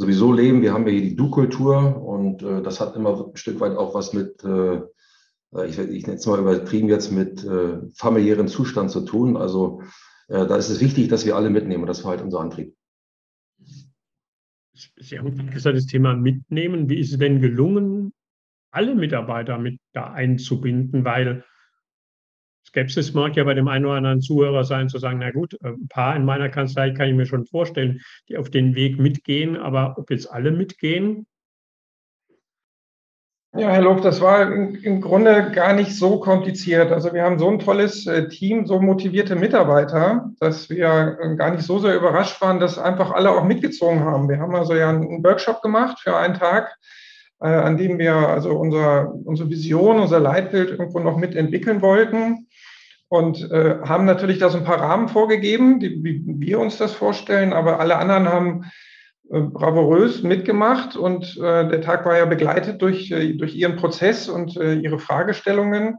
sowieso 0.00 0.32
leben, 0.32 0.62
wir 0.62 0.72
haben 0.72 0.86
ja 0.86 0.92
hier 0.92 1.02
die 1.02 1.16
Du-Kultur 1.16 2.02
und 2.02 2.42
das 2.42 2.80
hat 2.80 2.96
immer 2.96 3.28
ein 3.28 3.36
Stück 3.36 3.60
weit 3.60 3.76
auch 3.76 3.94
was 3.94 4.12
mit 4.12 4.42
äh, 4.44 5.66
ich, 5.66 5.78
ich 5.78 6.06
nenne 6.06 6.18
es 6.18 6.26
mal 6.26 6.38
übertrieben 6.38 6.88
jetzt 6.88 7.10
mit 7.10 7.44
äh, 7.44 7.78
familiären 7.94 8.48
Zustand 8.48 8.90
zu 8.90 9.02
tun. 9.02 9.36
Also 9.36 9.82
äh, 10.28 10.46
da 10.46 10.56
ist 10.56 10.70
es 10.70 10.80
wichtig, 10.80 11.08
dass 11.08 11.26
wir 11.26 11.36
alle 11.36 11.50
mitnehmen. 11.50 11.86
Das 11.86 12.04
war 12.04 12.12
halt 12.12 12.22
unser 12.22 12.40
Antrieb. 12.40 12.74
Sie 14.72 15.18
haben 15.18 15.50
gesagt, 15.50 15.76
das 15.76 15.86
Thema 15.86 16.14
mitnehmen. 16.14 16.88
Wie 16.88 16.98
ist 16.98 17.12
es 17.12 17.18
denn 17.18 17.40
gelungen, 17.40 18.12
alle 18.70 18.94
Mitarbeiter 18.94 19.58
mit 19.58 19.78
da 19.92 20.12
einzubinden? 20.12 21.04
Weil 21.04 21.44
Skepsis 22.66 23.14
mag 23.14 23.36
ja 23.36 23.44
bei 23.44 23.54
dem 23.54 23.68
einen 23.68 23.86
oder 23.86 23.96
anderen 23.96 24.20
Zuhörer 24.20 24.64
sein, 24.64 24.88
zu 24.88 24.98
sagen, 24.98 25.18
na 25.18 25.30
gut, 25.30 25.56
ein 25.62 25.88
paar 25.88 26.14
in 26.14 26.24
meiner 26.24 26.48
Kanzlei 26.48 26.90
kann 26.90 27.08
ich 27.08 27.14
mir 27.14 27.26
schon 27.26 27.46
vorstellen, 27.46 28.00
die 28.28 28.36
auf 28.36 28.50
den 28.50 28.74
Weg 28.74 28.98
mitgehen, 28.98 29.56
aber 29.56 29.96
ob 29.98 30.10
jetzt 30.10 30.30
alle 30.30 30.52
mitgehen, 30.52 31.26
ja, 33.52 33.68
Herr 33.70 33.82
Lob, 33.82 34.00
das 34.02 34.20
war 34.20 34.42
im 34.52 35.00
Grunde 35.00 35.50
gar 35.50 35.72
nicht 35.72 35.96
so 35.96 36.20
kompliziert. 36.20 36.92
Also 36.92 37.12
wir 37.12 37.24
haben 37.24 37.40
so 37.40 37.50
ein 37.50 37.58
tolles 37.58 38.06
äh, 38.06 38.28
Team, 38.28 38.64
so 38.64 38.80
motivierte 38.80 39.34
Mitarbeiter, 39.34 40.30
dass 40.38 40.70
wir 40.70 41.18
äh, 41.20 41.34
gar 41.34 41.50
nicht 41.50 41.64
so 41.64 41.80
sehr 41.80 41.96
überrascht 41.96 42.40
waren, 42.40 42.60
dass 42.60 42.78
einfach 42.78 43.10
alle 43.10 43.32
auch 43.32 43.42
mitgezogen 43.42 44.04
haben. 44.04 44.28
Wir 44.28 44.38
haben 44.38 44.54
also 44.54 44.74
ja 44.74 44.90
einen 44.90 45.24
Workshop 45.24 45.62
gemacht 45.62 45.98
für 45.98 46.16
einen 46.16 46.34
Tag, 46.34 46.76
äh, 47.40 47.48
an 47.48 47.76
dem 47.76 47.98
wir 47.98 48.14
also 48.14 48.50
unser, 48.50 49.12
unsere 49.24 49.50
Vision, 49.50 49.98
unser 49.98 50.20
Leitbild 50.20 50.70
irgendwo 50.70 51.00
noch 51.00 51.16
mitentwickeln 51.16 51.82
wollten 51.82 52.46
und 53.10 53.50
haben 53.50 54.04
natürlich 54.04 54.38
da 54.38 54.50
so 54.50 54.58
ein 54.58 54.64
paar 54.64 54.80
Rahmen 54.80 55.08
vorgegeben, 55.08 55.80
die, 55.80 55.98
wie 56.04 56.22
wir 56.24 56.60
uns 56.60 56.78
das 56.78 56.92
vorstellen, 56.92 57.52
aber 57.52 57.80
alle 57.80 57.96
anderen 57.96 58.28
haben 58.28 58.70
äh, 59.30 59.42
bravourös 59.42 60.24
mitgemacht 60.24 60.96
und 60.96 61.36
äh, 61.36 61.68
der 61.68 61.80
Tag 61.80 62.04
war 62.04 62.18
ja 62.18 62.24
begleitet 62.24 62.82
durch, 62.82 63.12
äh, 63.12 63.34
durch 63.34 63.54
ihren 63.54 63.76
Prozess 63.76 64.28
und 64.28 64.56
äh, 64.56 64.74
ihre 64.74 64.98
Fragestellungen. 64.98 65.98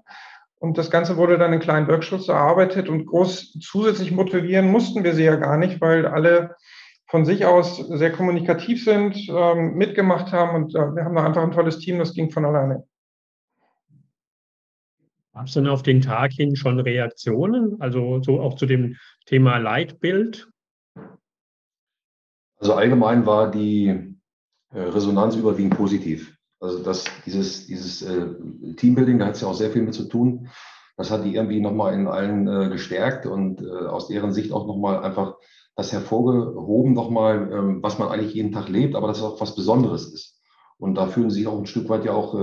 Und 0.59 0.77
das 0.77 0.91
Ganze 0.91 1.15
wurde 1.15 1.37
dann 1.37 1.53
in 1.53 1.61
kleinen 1.61 1.87
Workshops 1.87 2.27
erarbeitet 2.27 2.89
und 2.89 3.05
groß 3.05 3.57
zusätzlich 3.61 4.11
motivieren 4.11 4.69
mussten 4.69 5.05
wir 5.05 5.13
sie 5.13 5.23
ja 5.23 5.37
gar 5.37 5.57
nicht, 5.57 5.79
weil 5.79 6.05
alle 6.05 6.55
von 7.07 7.23
sich 7.25 7.45
aus 7.45 7.77
sehr 7.77 8.11
kommunikativ 8.11 8.83
sind, 8.83 9.17
ähm, 9.29 9.75
mitgemacht 9.75 10.33
haben 10.33 10.55
und 10.55 10.75
äh, 10.75 10.93
wir 10.93 11.05
haben 11.05 11.15
da 11.15 11.25
einfach 11.25 11.43
ein 11.43 11.51
tolles 11.51 11.79
Team, 11.79 11.99
das 11.99 12.13
ging 12.13 12.31
von 12.31 12.43
alleine. 12.43 12.83
Gab 15.33 15.47
es 15.47 15.53
denn 15.53 15.67
auf 15.67 15.81
den 15.81 16.01
Tag 16.01 16.33
hin 16.33 16.55
schon 16.55 16.79
Reaktionen, 16.79 17.79
also 17.79 18.21
so 18.21 18.41
auch 18.41 18.55
zu 18.55 18.65
dem 18.65 18.97
Thema 19.25 19.57
Leitbild? 19.57 20.49
Also 22.57 22.73
allgemein 22.73 23.25
war 23.25 23.49
die 23.49 24.17
äh, 24.73 24.79
Resonanz 24.79 25.35
überwiegend 25.35 25.75
positiv. 25.75 26.37
Also 26.59 26.83
das, 26.83 27.05
dieses, 27.25 27.65
dieses 27.65 28.01
äh, 28.01 28.27
Teambuilding, 28.75 29.19
da 29.19 29.27
hat 29.27 29.35
es 29.35 29.41
ja 29.41 29.47
auch 29.47 29.55
sehr 29.55 29.71
viel 29.71 29.81
mit 29.83 29.93
zu 29.93 30.07
tun. 30.09 30.49
Das 30.97 31.09
hat 31.09 31.23
die 31.23 31.33
irgendwie 31.33 31.61
nochmal 31.61 31.93
in 31.93 32.07
allen 32.07 32.47
äh, 32.47 32.69
gestärkt 32.69 33.25
und 33.25 33.65
aus 33.65 34.07
deren 34.09 34.33
Sicht 34.33 34.51
auch 34.51 34.67
nochmal 34.67 35.01
einfach 35.03 35.37
das 35.75 35.93
hervorgehoben, 35.93 36.93
nochmal, 36.93 37.49
ähm, 37.51 37.81
was 37.81 37.97
man 37.97 38.09
eigentlich 38.09 38.33
jeden 38.33 38.51
Tag 38.51 38.67
lebt, 38.67 38.95
aber 38.95 39.07
dass 39.07 39.17
es 39.17 39.23
auch 39.23 39.39
was 39.39 39.55
Besonderes 39.55 40.13
ist. 40.13 40.39
Und 40.77 40.95
da 40.95 41.07
fühlen 41.07 41.29
sie 41.29 41.39
sich 41.39 41.47
auch 41.47 41.57
ein 41.57 41.65
Stück 41.65 41.87
weit 41.89 42.05
ja 42.05 42.11
auch 42.11 42.35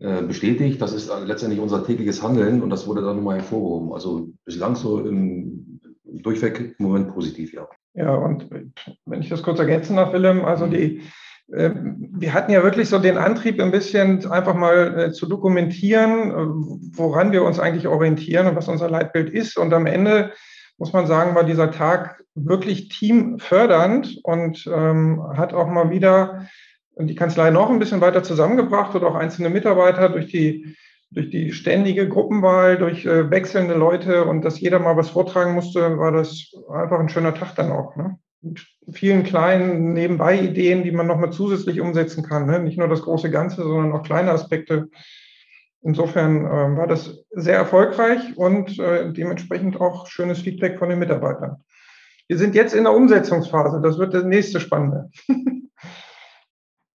bestätigt. 0.00 0.80
Das 0.80 0.92
ist 0.92 1.08
äh, 1.08 1.24
letztendlich 1.24 1.60
unser 1.60 1.84
tägliches 1.84 2.22
Handeln 2.22 2.62
und 2.62 2.70
das 2.70 2.86
wurde 2.86 3.02
dann 3.02 3.16
nochmal 3.16 3.36
hervorgehoben. 3.36 3.92
Also 3.92 4.30
bislang 4.44 4.74
so 4.74 5.00
im 5.00 5.80
durchweg 6.04 6.74
im 6.78 6.86
Moment 6.86 7.12
positiv, 7.14 7.52
ja. 7.52 7.68
Ja, 7.94 8.14
und 8.14 8.48
wenn 9.06 9.20
ich 9.20 9.28
das 9.28 9.42
kurz 9.42 9.58
ergänzen 9.58 9.96
darf, 9.96 10.12
Willem, 10.12 10.44
also 10.44 10.66
die, 10.66 11.02
äh, 11.52 11.70
wir 11.74 12.32
hatten 12.32 12.52
ja 12.52 12.62
wirklich 12.62 12.88
so 12.88 12.98
den 12.98 13.18
Antrieb, 13.18 13.60
ein 13.60 13.70
bisschen 13.70 14.30
einfach 14.30 14.54
mal 14.54 14.98
äh, 14.98 15.12
zu 15.12 15.26
dokumentieren, 15.26 16.30
äh, 16.30 16.96
woran 16.96 17.32
wir 17.32 17.42
uns 17.42 17.58
eigentlich 17.58 17.88
orientieren 17.88 18.46
und 18.46 18.56
was 18.56 18.68
unser 18.68 18.88
Leitbild 18.88 19.30
ist. 19.30 19.58
Und 19.58 19.72
am 19.72 19.86
Ende 19.86 20.32
muss 20.78 20.92
man 20.92 21.06
sagen, 21.06 21.34
war 21.34 21.44
dieser 21.44 21.70
Tag 21.70 22.22
wirklich 22.34 22.88
teamfördernd 22.88 24.18
und 24.22 24.68
ähm, 24.72 25.22
hat 25.36 25.52
auch 25.52 25.68
mal 25.68 25.90
wieder 25.90 26.46
die 26.98 27.14
Kanzlei 27.14 27.50
noch 27.50 27.70
ein 27.70 27.78
bisschen 27.78 28.00
weiter 28.00 28.22
zusammengebracht 28.22 28.94
und 28.94 29.04
auch 29.04 29.14
einzelne 29.14 29.50
Mitarbeiter 29.50 30.08
durch 30.08 30.26
die 30.26 30.76
durch 31.10 31.30
die 31.30 31.52
ständige 31.52 32.08
Gruppenwahl, 32.08 32.78
durch 32.78 33.04
äh, 33.04 33.30
wechselnde 33.30 33.74
Leute 33.74 34.24
und 34.24 34.44
dass 34.44 34.60
jeder 34.60 34.78
mal 34.78 34.96
was 34.96 35.10
vortragen 35.10 35.54
musste, 35.54 35.98
war 35.98 36.12
das 36.12 36.52
einfach 36.72 37.00
ein 37.00 37.08
schöner 37.08 37.34
Tag 37.34 37.54
dann 37.56 37.72
auch. 37.72 37.96
Ne? 37.96 38.18
Mit 38.42 38.64
vielen 38.92 39.24
kleinen 39.24 39.92
Nebenbei-Ideen, 39.92 40.84
die 40.84 40.92
man 40.92 41.06
nochmal 41.06 41.32
zusätzlich 41.32 41.80
umsetzen 41.80 42.22
kann. 42.22 42.46
Ne? 42.46 42.60
Nicht 42.60 42.78
nur 42.78 42.88
das 42.88 43.02
große 43.02 43.30
Ganze, 43.30 43.62
sondern 43.62 43.92
auch 43.92 44.04
kleine 44.04 44.30
Aspekte. 44.30 44.88
Insofern 45.82 46.44
äh, 46.44 46.76
war 46.76 46.86
das 46.86 47.24
sehr 47.30 47.56
erfolgreich 47.56 48.36
und 48.36 48.78
äh, 48.78 49.12
dementsprechend 49.12 49.80
auch 49.80 50.06
schönes 50.06 50.40
Feedback 50.40 50.78
von 50.78 50.90
den 50.90 50.98
Mitarbeitern. 50.98 51.56
Wir 52.28 52.38
sind 52.38 52.54
jetzt 52.54 52.74
in 52.74 52.84
der 52.84 52.94
Umsetzungsphase. 52.94 53.80
Das 53.82 53.98
wird 53.98 54.14
das 54.14 54.24
nächste 54.24 54.60
Spannende. 54.60 55.10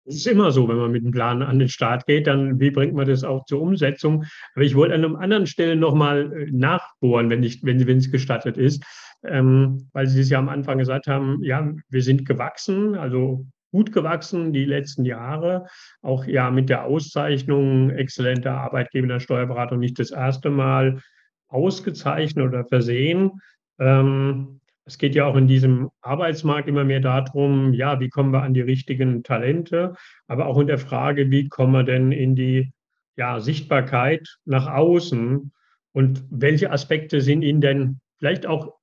Es 0.08 0.18
ist 0.18 0.28
immer 0.28 0.52
so, 0.52 0.68
wenn 0.68 0.78
man 0.78 0.92
mit 0.92 1.04
einem 1.04 1.12
Plan 1.12 1.42
an 1.42 1.58
den 1.58 1.68
Start 1.68 2.06
geht, 2.06 2.28
dann 2.28 2.60
wie 2.60 2.70
bringt 2.70 2.94
man 2.94 3.08
das 3.08 3.24
auch 3.24 3.46
zur 3.46 3.62
Umsetzung? 3.62 4.26
Aber 4.54 4.64
ich 4.64 4.76
wollte 4.76 4.94
an 4.94 5.04
einer 5.04 5.20
anderen 5.20 5.48
Stelle 5.48 5.76
nochmal 5.76 6.32
äh, 6.32 6.52
nachbohren, 6.52 7.30
wenn, 7.30 7.42
ich, 7.44 7.64
wenn 7.64 7.80
es 7.80 8.12
gestattet 8.12 8.58
ist, 8.58 8.84
ähm, 9.24 9.90
weil 9.94 10.08
Sie 10.08 10.22
es 10.22 10.30
ja 10.30 10.38
am 10.38 10.50
Anfang 10.50 10.78
gesagt 10.78 11.08
haben, 11.08 11.44
ja, 11.44 11.74
wir 11.90 12.04
sind 12.04 12.26
gewachsen, 12.26 12.96
also 12.96 13.48
gut 13.72 13.92
gewachsen 13.92 14.54
die 14.54 14.64
letzten 14.64 15.06
Jahre, 15.06 15.66
auch 16.02 16.26
ja 16.26 16.50
mit 16.52 16.70
der 16.70 16.86
Auszeichnung 16.86 17.90
exzellenter 17.90 18.54
Arbeitgeber 18.54 19.08
der 19.08 19.20
Steuerberatung 19.20 19.80
nicht 19.80 20.00
das 20.00 20.12
erste 20.12 20.50
Mal 20.50 21.02
ausgezeichnet 21.48 22.46
oder 22.46 22.64
versehen. 22.64 23.32
Ähm, 23.80 24.62
es 24.86 25.00
geht 25.00 25.16
ja 25.16 25.26
auch 25.26 25.36
in 25.36 25.48
diesem 25.48 25.90
Arbeitsmarkt 26.02 26.68
immer 26.68 26.84
mehr 26.84 27.00
darum, 27.00 27.74
ja, 27.74 28.00
wie 28.00 28.10
kommen 28.10 28.32
wir 28.32 28.44
an 28.44 28.54
die 28.54 28.62
richtigen 28.62 29.24
Talente, 29.24 29.96
aber 30.28 30.46
auch 30.46 30.60
in 30.60 30.68
der 30.68 30.78
Frage, 30.78 31.32
wie 31.32 31.50
kommen 31.50 31.74
wir 31.74 31.84
denn 31.84 32.12
in 32.12 32.36
die 32.36 32.72
ja, 33.16 33.40
Sichtbarkeit 33.40 34.38
nach 34.46 34.68
außen 34.68 35.52
und 35.92 36.24
welche 36.30 36.72
Aspekte 36.72 37.22
sind 37.22 37.42
Ihnen 37.42 37.62
denn 37.62 38.00
vielleicht 38.20 38.46
auch 38.46 38.76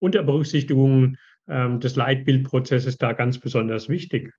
unter 0.00 0.22
Berücksichtigung 0.22 1.16
ähm, 1.48 1.78
des 1.78 1.94
Leitbildprozesses 1.94 2.98
da 2.98 3.12
ganz 3.12 3.38
besonders 3.38 3.88
wichtig? 3.88 4.34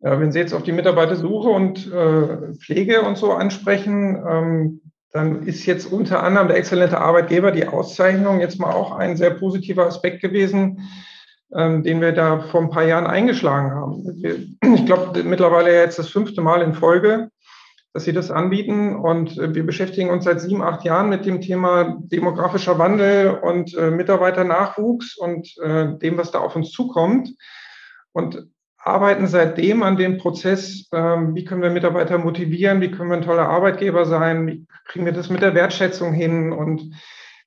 Ja, 0.00 0.18
wenn 0.20 0.30
Sie 0.30 0.38
jetzt 0.38 0.54
auf 0.54 0.62
die 0.62 0.72
Mitarbeitersuche 0.72 1.48
und 1.48 1.86
äh, 1.92 2.54
Pflege 2.54 3.02
und 3.02 3.18
so 3.18 3.32
ansprechen, 3.32 4.22
ähm, 4.26 4.89
dann 5.12 5.46
ist 5.46 5.66
jetzt 5.66 5.90
unter 5.90 6.22
anderem 6.22 6.48
der 6.48 6.56
exzellente 6.56 6.98
Arbeitgeber, 6.98 7.50
die 7.50 7.66
Auszeichnung, 7.66 8.40
jetzt 8.40 8.60
mal 8.60 8.72
auch 8.72 8.92
ein 8.92 9.16
sehr 9.16 9.30
positiver 9.30 9.86
Aspekt 9.86 10.22
gewesen, 10.22 10.88
ähm, 11.52 11.82
den 11.82 12.00
wir 12.00 12.12
da 12.12 12.40
vor 12.40 12.60
ein 12.60 12.70
paar 12.70 12.84
Jahren 12.84 13.06
eingeschlagen 13.06 13.72
haben. 13.72 14.22
Wir, 14.22 14.36
ich 14.74 14.86
glaube, 14.86 15.22
mittlerweile 15.24 15.74
jetzt 15.74 15.98
das 15.98 16.08
fünfte 16.08 16.40
Mal 16.40 16.62
in 16.62 16.74
Folge, 16.74 17.30
dass 17.92 18.04
sie 18.04 18.12
das 18.12 18.30
anbieten. 18.30 18.94
Und 18.94 19.36
äh, 19.36 19.52
wir 19.52 19.66
beschäftigen 19.66 20.10
uns 20.10 20.24
seit 20.24 20.40
sieben, 20.40 20.62
acht 20.62 20.84
Jahren 20.84 21.08
mit 21.08 21.26
dem 21.26 21.40
Thema 21.40 21.98
demografischer 22.04 22.78
Wandel 22.78 23.30
und 23.42 23.76
äh, 23.76 23.90
Mitarbeiternachwuchs 23.90 25.16
und 25.16 25.48
äh, 25.58 25.98
dem, 25.98 26.18
was 26.18 26.30
da 26.30 26.38
auf 26.38 26.54
uns 26.54 26.70
zukommt. 26.70 27.30
Und 28.12 28.46
arbeiten 28.82 29.26
seitdem 29.26 29.82
an 29.82 29.96
dem 29.96 30.18
Prozess, 30.18 30.88
ähm, 30.92 31.34
wie 31.34 31.44
können 31.44 31.62
wir 31.62 31.70
Mitarbeiter 31.70 32.18
motivieren, 32.18 32.80
wie 32.80 32.90
können 32.90 33.10
wir 33.10 33.16
ein 33.16 33.24
toller 33.24 33.48
Arbeitgeber 33.48 34.06
sein, 34.06 34.46
wie 34.46 34.66
kriegen 34.86 35.04
wir 35.04 35.12
das 35.12 35.30
mit 35.30 35.42
der 35.42 35.54
Wertschätzung 35.54 36.12
hin 36.12 36.52
und 36.52 36.94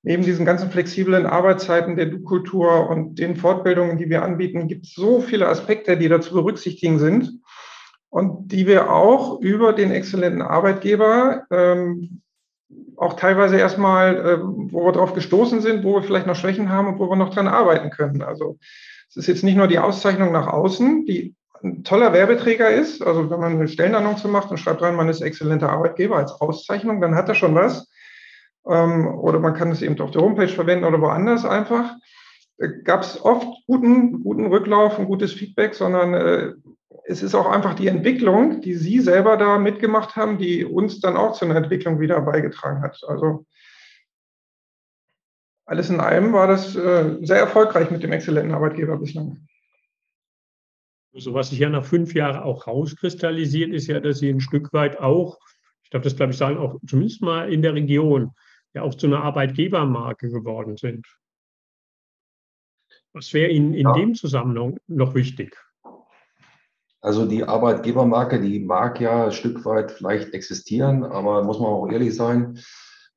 neben 0.04 0.24
diesen 0.24 0.46
ganzen 0.46 0.70
flexiblen 0.70 1.26
Arbeitszeiten 1.26 1.96
der 1.96 2.08
Du-Kultur 2.08 2.90
und 2.90 3.18
den 3.20 3.36
Fortbildungen, 3.36 3.98
die 3.98 4.10
wir 4.10 4.22
anbieten, 4.22 4.68
gibt 4.68 4.86
es 4.86 4.94
so 4.94 5.22
viele 5.22 5.48
Aspekte, 5.48 5.98
die 5.98 6.10
da 6.10 6.22
zu 6.22 6.34
berücksichtigen 6.34 7.00
sind 7.00 7.40
und 8.10 8.52
die 8.52 8.68
wir 8.68 8.92
auch 8.92 9.40
über 9.40 9.74
den 9.74 9.92
exzellenten 9.92 10.42
Arbeitgeber 10.42 11.46
ähm, 11.50 12.22
auch 12.98 13.14
teilweise 13.14 13.58
erstmal, 13.58 14.18
äh, 14.18 14.40
wo 14.42 14.86
wir 14.86 14.92
drauf 14.92 15.14
gestoßen 15.14 15.62
sind, 15.62 15.84
wo 15.84 15.96
wir 15.96 16.04
vielleicht 16.04 16.28
noch 16.28 16.36
Schwächen 16.36 16.70
haben 16.70 16.88
und 16.88 17.00
wo 17.00 17.10
wir 17.10 17.16
noch 17.16 17.34
dran 17.34 17.48
arbeiten 17.48 17.90
können. 17.90 18.22
Also 18.22 18.58
es 19.16 19.18
ist 19.18 19.28
jetzt 19.28 19.44
nicht 19.44 19.56
nur 19.56 19.68
die 19.68 19.78
Auszeichnung 19.78 20.32
nach 20.32 20.48
außen, 20.48 21.06
die 21.06 21.36
ein 21.62 21.84
toller 21.84 22.14
Werbeträger 22.14 22.72
ist. 22.72 23.06
Also 23.06 23.30
wenn 23.30 23.40
man 23.40 23.54
eine 23.54 23.68
Stellenannonce 23.68 24.26
macht 24.26 24.50
und 24.50 24.58
schreibt 24.58 24.82
rein, 24.82 24.96
man 24.96 25.08
ist 25.08 25.22
exzellenter 25.22 25.70
Arbeitgeber 25.70 26.18
als 26.18 26.32
Auszeichnung, 26.32 27.00
dann 27.00 27.14
hat 27.14 27.30
er 27.30 27.36
schon 27.36 27.54
was. 27.54 27.92
Ähm, 28.68 29.08
oder 29.08 29.40
man 29.40 29.54
kann 29.54 29.70
es 29.72 29.84
eben 29.84 30.00
auf 30.02 30.10
der 30.10 30.24
Homepage 30.24 30.48
verwenden 30.48 30.86
oder 30.86 31.00
woanders 31.00 31.46
einfach. 31.46 31.94
Gab 32.84 33.02
es 33.02 33.24
oft 33.24 33.48
guten, 33.68 34.24
guten 34.24 34.48
Rücklauf 34.48 34.98
und 34.98 35.06
gutes 35.06 35.32
Feedback, 35.32 35.76
sondern 35.76 36.14
äh, 36.16 36.54
es 37.06 37.22
ist 37.22 37.36
auch 37.36 37.50
einfach 37.50 37.76
die 37.76 37.88
Entwicklung, 37.88 38.62
die 38.62 38.74
Sie 38.74 39.00
selber 39.00 39.38
da 39.38 39.60
mitgemacht 39.60 40.16
haben, 40.16 40.40
die 40.40 40.66
uns 40.66 41.02
dann 41.02 41.18
auch 41.18 41.34
zu 41.34 41.46
einer 41.46 41.56
Entwicklung 41.56 42.00
wieder 42.00 42.20
beigetragen 42.22 42.82
hat. 42.82 43.00
Also 43.08 43.46
alles 45.66 45.90
in 45.90 46.00
allem 46.00 46.34
war 46.34 46.48
das 46.48 46.76
äh, 46.76 47.18
sehr 47.22 47.38
erfolgreich 47.38 47.90
mit 47.92 48.04
dem 48.04 48.12
exzellenten 48.12 48.54
Arbeitgeber 48.54 48.98
bislang. 48.98 49.48
So 51.16 51.34
was 51.34 51.50
sich 51.50 51.60
ja 51.60 51.70
nach 51.70 51.86
fünf 51.86 52.14
Jahren 52.16 52.42
auch 52.42 52.66
rauskristallisiert, 52.66 53.72
ist 53.72 53.88
ja, 53.88 54.00
dass 54.00 54.20
Sie 54.20 54.30
ein 54.30 54.42
Stück 54.42 54.74
weit 54.74 55.00
auch, 55.00 55.40
ich 55.84 55.92
darf 55.92 56.02
das 56.02 56.16
glaube 56.16 56.32
ich 56.32 56.38
sagen, 56.38 56.58
auch 56.58 56.80
zumindest 56.88 57.22
mal 57.22 57.54
in 57.54 57.62
der 57.62 57.76
Region, 57.76 58.32
ja 58.74 58.82
auch 58.82 58.96
zu 58.96 59.08
einer 59.08 59.24
Arbeitgebermarke 59.24 60.30
geworden 60.30 60.78
sind. 60.78 61.06
Was 63.14 63.32
wäre 63.34 63.52
Ihnen 63.52 63.76
in 63.76 63.88
ja. 63.88 63.94
dem 63.94 64.16
Zusammenhang 64.16 64.80
noch 64.88 65.14
wichtig? 65.14 65.56
Also 67.00 67.28
die 67.28 67.44
Arbeitgebermarke, 67.44 68.42
die 68.42 68.60
mag 68.60 69.00
ja 69.00 69.26
ein 69.26 69.32
Stück 69.32 69.66
weit 69.66 69.92
vielleicht 69.92 70.34
existieren, 70.34 71.04
aber 71.04 71.44
muss 71.44 71.60
man 71.60 71.68
auch 71.68 71.88
ehrlich 71.90 72.16
sein, 72.16 72.60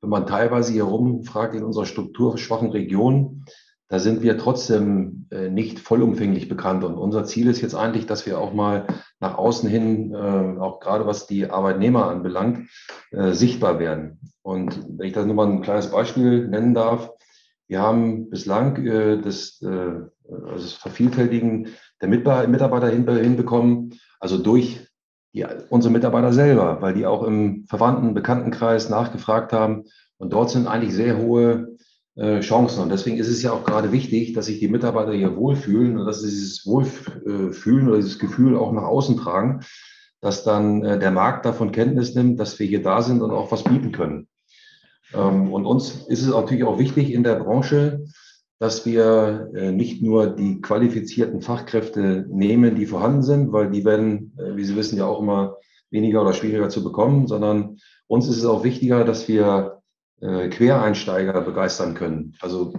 wenn 0.01 0.09
man 0.09 0.27
teilweise 0.27 0.73
hier 0.73 0.83
rumfragt 0.83 1.55
in 1.55 1.63
unserer 1.63 1.85
strukturschwachen 1.85 2.69
Region, 2.69 3.45
da 3.89 3.99
sind 3.99 4.21
wir 4.21 4.37
trotzdem 4.37 5.27
äh, 5.31 5.49
nicht 5.49 5.79
vollumfänglich 5.79 6.49
bekannt. 6.49 6.83
Und 6.83 6.95
unser 6.95 7.23
Ziel 7.23 7.47
ist 7.47 7.61
jetzt 7.61 7.75
eigentlich, 7.75 8.05
dass 8.05 8.25
wir 8.25 8.39
auch 8.39 8.53
mal 8.53 8.85
nach 9.19 9.37
außen 9.37 9.69
hin, 9.69 10.13
äh, 10.13 10.59
auch 10.59 10.81
gerade 10.81 11.05
was 11.05 11.25
die 11.25 11.49
Arbeitnehmer 11.49 12.07
anbelangt, 12.09 12.69
äh, 13.11 13.31
sichtbar 13.31 13.79
werden. 13.79 14.19
Und 14.41 14.85
wenn 14.97 15.07
ich 15.07 15.13
das 15.13 15.25
nur 15.25 15.35
mal 15.35 15.47
ein 15.47 15.61
kleines 15.61 15.89
Beispiel 15.89 16.47
nennen 16.47 16.73
darf, 16.73 17.11
wir 17.69 17.81
haben 17.81 18.29
bislang 18.29 18.85
das, 19.23 19.61
also 19.61 20.09
das 20.53 20.71
Vervielfältigen 20.71 21.67
der 22.01 22.07
Mitarbeiter 22.07 22.87
hinbekommen, 22.87 23.99
also 24.21 24.37
durch 24.37 24.86
die, 25.37 25.45
unsere 25.69 25.91
Mitarbeiter 25.91 26.33
selber, 26.33 26.81
weil 26.81 26.93
die 26.93 27.05
auch 27.05 27.23
im 27.23 27.65
Verwandten, 27.67 28.13
Bekanntenkreis 28.13 28.89
nachgefragt 28.89 29.53
haben. 29.53 29.83
Und 30.17 30.33
dort 30.33 30.49
sind 30.49 30.67
eigentlich 30.67 30.93
sehr 30.93 31.17
hohe 31.17 31.77
äh, 32.15 32.39
Chancen. 32.39 32.81
Und 32.81 32.89
deswegen 32.89 33.17
ist 33.17 33.29
es 33.29 33.43
ja 33.43 33.51
auch 33.51 33.63
gerade 33.63 33.91
wichtig, 33.91 34.33
dass 34.33 34.47
sich 34.47 34.59
die 34.59 34.67
Mitarbeiter 34.67 35.13
hier 35.13 35.35
wohlfühlen 35.35 35.97
und 35.97 36.05
dass 36.05 36.21
sie 36.21 36.29
dieses 36.29 36.65
Wohlfühlen 36.65 37.87
oder 37.87 37.97
dieses 37.97 38.19
Gefühl 38.19 38.57
auch 38.57 38.71
nach 38.71 38.83
außen 38.83 39.17
tragen, 39.17 39.61
dass 40.21 40.43
dann 40.43 40.83
äh, 40.83 40.97
der 40.97 41.11
Markt 41.11 41.45
davon 41.45 41.71
Kenntnis 41.71 42.15
nimmt, 42.15 42.39
dass 42.39 42.57
wir 42.59 42.65
hier 42.65 42.81
da 42.81 43.01
sind 43.01 43.21
und 43.21 43.31
auch 43.31 43.51
was 43.51 43.63
bieten 43.63 43.91
können. 43.91 44.27
Ähm, 45.13 45.53
und 45.53 45.65
uns 45.65 46.07
ist 46.07 46.23
es 46.23 46.29
natürlich 46.29 46.63
auch 46.63 46.79
wichtig 46.79 47.13
in 47.13 47.23
der 47.23 47.35
Branche, 47.35 48.05
dass 48.59 48.85
wir 48.85 49.51
äh, 49.53 49.71
nicht 49.71 50.01
nur 50.01 50.27
die 50.27 50.61
qualifizierten 50.61 51.41
Fachkräfte 51.41 52.25
nehmen, 52.29 52.75
die 52.75 52.87
vorhanden 52.87 53.21
sind, 53.21 53.51
weil 53.51 53.69
die 53.69 53.85
werden, 53.85 54.35
äh, 54.37 54.55
wie 54.55 54.63
Sie 54.63 54.75
wissen, 54.75 54.97
ja 54.97 55.05
auch 55.05 55.21
immer 55.21 55.57
weniger 55.91 56.21
oder 56.21 56.33
schwieriger 56.33 56.69
zu 56.69 56.83
bekommen, 56.83 57.27
sondern 57.27 57.77
uns 58.07 58.27
ist 58.27 58.37
es 58.37 58.45
auch 58.45 58.63
wichtiger, 58.63 59.03
dass 59.03 59.27
wir 59.27 59.81
äh, 60.21 60.49
Quereinsteiger 60.49 61.39
begeistern 61.41 61.93
können. 61.93 62.35
Also 62.41 62.73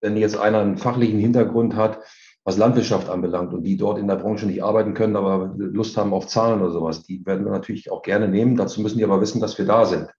wenn 0.00 0.16
jetzt 0.16 0.36
einer 0.36 0.60
einen 0.60 0.78
fachlichen 0.78 1.18
Hintergrund 1.18 1.76
hat, 1.76 2.00
was 2.44 2.58
Landwirtschaft 2.58 3.08
anbelangt 3.08 3.54
und 3.54 3.62
die 3.62 3.76
dort 3.76 3.98
in 3.98 4.06
der 4.06 4.16
Branche 4.16 4.46
nicht 4.46 4.62
arbeiten 4.62 4.92
können, 4.94 5.16
aber 5.16 5.54
Lust 5.56 5.96
haben 5.96 6.12
auf 6.12 6.26
Zahlen 6.26 6.60
oder 6.60 6.72
sowas, 6.72 7.02
die 7.02 7.24
werden 7.24 7.44
wir 7.44 7.52
natürlich 7.52 7.90
auch 7.90 8.02
gerne 8.02 8.28
nehmen. 8.28 8.56
Dazu 8.56 8.82
müssen 8.82 8.98
die 8.98 9.04
aber 9.04 9.20
wissen, 9.20 9.40
dass 9.40 9.56
wir 9.56 9.64
da 9.64 9.86
sind. 9.86 10.10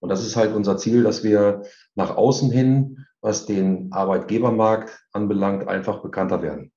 Und 0.00 0.08
das 0.08 0.26
ist 0.26 0.36
halt 0.36 0.54
unser 0.54 0.76
Ziel, 0.76 1.02
dass 1.04 1.22
wir 1.22 1.62
nach 1.94 2.16
außen 2.16 2.50
hin 2.50 3.06
was 3.20 3.46
den 3.46 3.90
Arbeitgebermarkt 3.92 5.04
anbelangt, 5.12 5.68
einfach 5.68 6.02
bekannter 6.02 6.42
werden. 6.42 6.72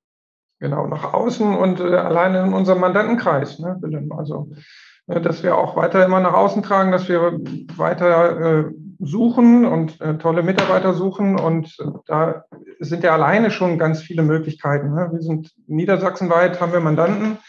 Genau, 0.60 0.86
nach 0.88 1.13
außen 1.13 1.56
und 1.56 1.80
äh, 1.80 1.95
alleine 1.95 2.43
in 2.43 2.54
unserem 2.54 2.80
Mandantenkreis, 2.82 3.60
ne, 3.60 3.77
Willem. 3.82 4.12
Also, 4.12 4.51
äh, 5.08 5.19
dass 5.19 5.41
wir 5.41 5.58
auch 5.58 5.75
weiter 5.75 6.06
immer 6.06 6.19
nach 6.19 6.34
außen 6.34 6.62
tragen, 6.62 6.91
dass 6.91 7.10
wir 7.10 7.39
weiter 7.77 8.39
äh, 8.39 8.71
suchen 8.99 9.65
und 9.65 9.99
äh, 10.01 10.17
tolle 10.19 10.43
Mitarbeiter 10.43 10.93
suchen. 10.93 11.39
Und 11.39 11.75
äh, 11.80 11.86
da 12.06 12.45
sind 12.80 13.04
ja 13.04 13.13
alleine 13.13 13.49
schon 13.49 13.80
ganz 13.80 14.01
viele 14.01 14.21
Möglichkeiten. 14.21 14.93
Ne? 14.93 15.10
Wir 15.12 15.21
sind 15.21 15.51
niedersachsenweit, 15.65 16.62
haben 16.62 16.73
wir 16.73 16.80
Mandanten 16.80 17.39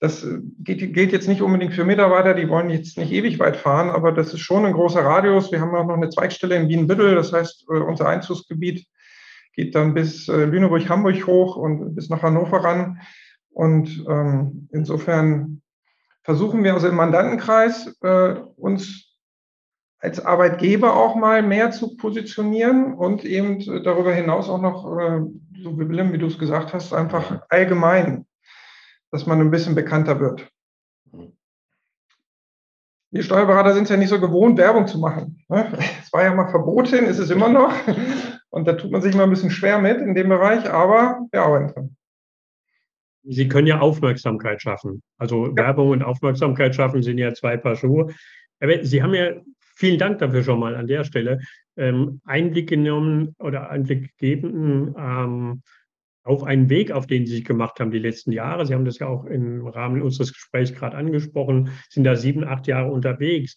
das 0.00 0.24
äh, 0.24 0.38
geht, 0.60 0.94
gilt 0.94 1.12
jetzt 1.12 1.28
nicht 1.28 1.42
unbedingt 1.42 1.74
für 1.74 1.84
Mitarbeiter, 1.84 2.34
die 2.34 2.48
wollen 2.48 2.70
jetzt 2.70 2.98
nicht 2.98 3.12
ewig 3.12 3.38
weit 3.38 3.56
fahren, 3.56 3.90
aber 3.90 4.12
das 4.12 4.32
ist 4.32 4.40
schon 4.40 4.64
ein 4.64 4.72
großer 4.72 5.04
Radius. 5.04 5.50
Wir 5.50 5.60
haben 5.60 5.74
auch 5.74 5.86
noch 5.86 5.96
eine 5.96 6.10
Zweigstelle 6.10 6.56
in 6.56 6.68
Wien-Büttel, 6.68 7.14
das 7.14 7.32
heißt, 7.32 7.66
äh, 7.70 7.78
unser 7.78 8.08
Einzugsgebiet 8.08 8.86
geht 9.54 9.74
dann 9.74 9.94
bis 9.94 10.28
äh, 10.28 10.44
Lüneburg-Hamburg 10.44 11.26
hoch 11.26 11.56
und 11.56 11.96
bis 11.96 12.08
nach 12.10 12.22
Hannover 12.22 12.62
ran. 12.62 13.00
Und 13.50 14.04
ähm, 14.08 14.68
insofern 14.70 15.62
versuchen 16.22 16.62
wir 16.62 16.74
also 16.74 16.86
im 16.86 16.94
Mandantenkreis 16.94 17.98
äh, 18.02 18.34
uns 18.56 19.16
als 19.98 20.24
Arbeitgeber 20.24 20.94
auch 20.94 21.16
mal 21.16 21.42
mehr 21.42 21.72
zu 21.72 21.96
positionieren 21.96 22.94
und 22.94 23.24
eben 23.24 23.58
darüber 23.82 24.14
hinaus 24.14 24.48
auch 24.48 24.60
noch, 24.60 24.96
äh, 24.96 25.22
so 25.60 25.76
wie 25.76 25.88
Willem, 25.88 26.12
wie 26.12 26.18
du 26.18 26.26
es 26.26 26.38
gesagt 26.38 26.72
hast, 26.72 26.92
einfach 26.92 27.42
allgemein 27.48 28.27
dass 29.10 29.26
man 29.26 29.40
ein 29.40 29.50
bisschen 29.50 29.74
bekannter 29.74 30.20
wird. 30.20 30.48
Wir 33.10 33.22
Steuerberater 33.22 33.72
sind 33.72 33.84
es 33.84 33.88
ja 33.88 33.96
nicht 33.96 34.10
so 34.10 34.20
gewohnt, 34.20 34.58
Werbung 34.58 34.86
zu 34.86 34.98
machen. 34.98 35.42
Ne? 35.48 35.72
Es 36.02 36.12
war 36.12 36.24
ja 36.24 36.34
mal 36.34 36.48
verboten, 36.48 37.06
ist 37.06 37.18
es 37.18 37.30
immer 37.30 37.48
noch. 37.48 37.72
Und 38.50 38.66
da 38.68 38.74
tut 38.74 38.90
man 38.90 39.00
sich 39.00 39.14
immer 39.14 39.24
ein 39.24 39.30
bisschen 39.30 39.50
schwer 39.50 39.78
mit 39.78 39.98
in 39.98 40.14
dem 40.14 40.28
Bereich, 40.28 40.70
aber 40.70 41.26
wir 41.30 41.42
arbeiten 41.42 41.72
dran. 41.72 41.96
Sie 43.22 43.48
können 43.48 43.66
ja 43.66 43.80
Aufmerksamkeit 43.80 44.62
schaffen. 44.62 45.02
Also 45.18 45.48
ja. 45.48 45.56
Werbung 45.56 45.90
und 45.90 46.02
Aufmerksamkeit 46.02 46.74
schaffen 46.74 47.02
sind 47.02 47.18
ja 47.18 47.34
zwei 47.34 47.56
Paar 47.56 47.76
Schuhe. 47.76 48.14
Aber 48.60 48.84
Sie 48.84 49.02
haben 49.02 49.14
ja, 49.14 49.32
vielen 49.76 49.98
Dank 49.98 50.18
dafür 50.18 50.42
schon 50.42 50.60
mal 50.60 50.76
an 50.76 50.86
der 50.86 51.04
Stelle, 51.04 51.40
ähm, 51.76 52.20
Einblick 52.24 52.68
genommen 52.68 53.34
oder 53.38 53.70
Einblick 53.70 54.16
gegeben 54.16 54.94
ähm, 54.98 55.62
auf 56.28 56.44
einen 56.44 56.68
Weg, 56.68 56.92
auf 56.92 57.06
den 57.06 57.26
Sie 57.26 57.36
sich 57.36 57.44
gemacht 57.44 57.80
haben 57.80 57.90
die 57.90 57.98
letzten 57.98 58.32
Jahre. 58.32 58.66
Sie 58.66 58.74
haben 58.74 58.84
das 58.84 58.98
ja 58.98 59.06
auch 59.06 59.24
im 59.24 59.66
Rahmen 59.66 60.02
unseres 60.02 60.32
Gesprächs 60.32 60.74
gerade 60.74 60.96
angesprochen, 60.96 61.70
sind 61.88 62.04
da 62.04 62.16
sieben, 62.16 62.44
acht 62.44 62.66
Jahre 62.66 62.90
unterwegs. 62.90 63.56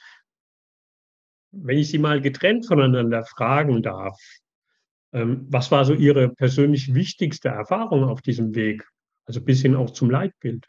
Wenn 1.51 1.77
ich 1.77 1.89
Sie 1.89 1.99
mal 1.99 2.21
getrennt 2.21 2.65
voneinander 2.65 3.25
fragen 3.25 3.83
darf, 3.83 4.17
ähm, 5.13 5.45
was 5.49 5.69
war 5.69 5.83
so 5.83 5.93
Ihre 5.93 6.29
persönlich 6.29 6.93
wichtigste 6.93 7.49
Erfahrung 7.49 8.05
auf 8.05 8.21
diesem 8.21 8.55
Weg? 8.55 8.87
Also 9.25 9.41
bis 9.41 9.61
hin 9.61 9.75
auch 9.75 9.89
zum 9.89 10.09
Leitbild. 10.09 10.65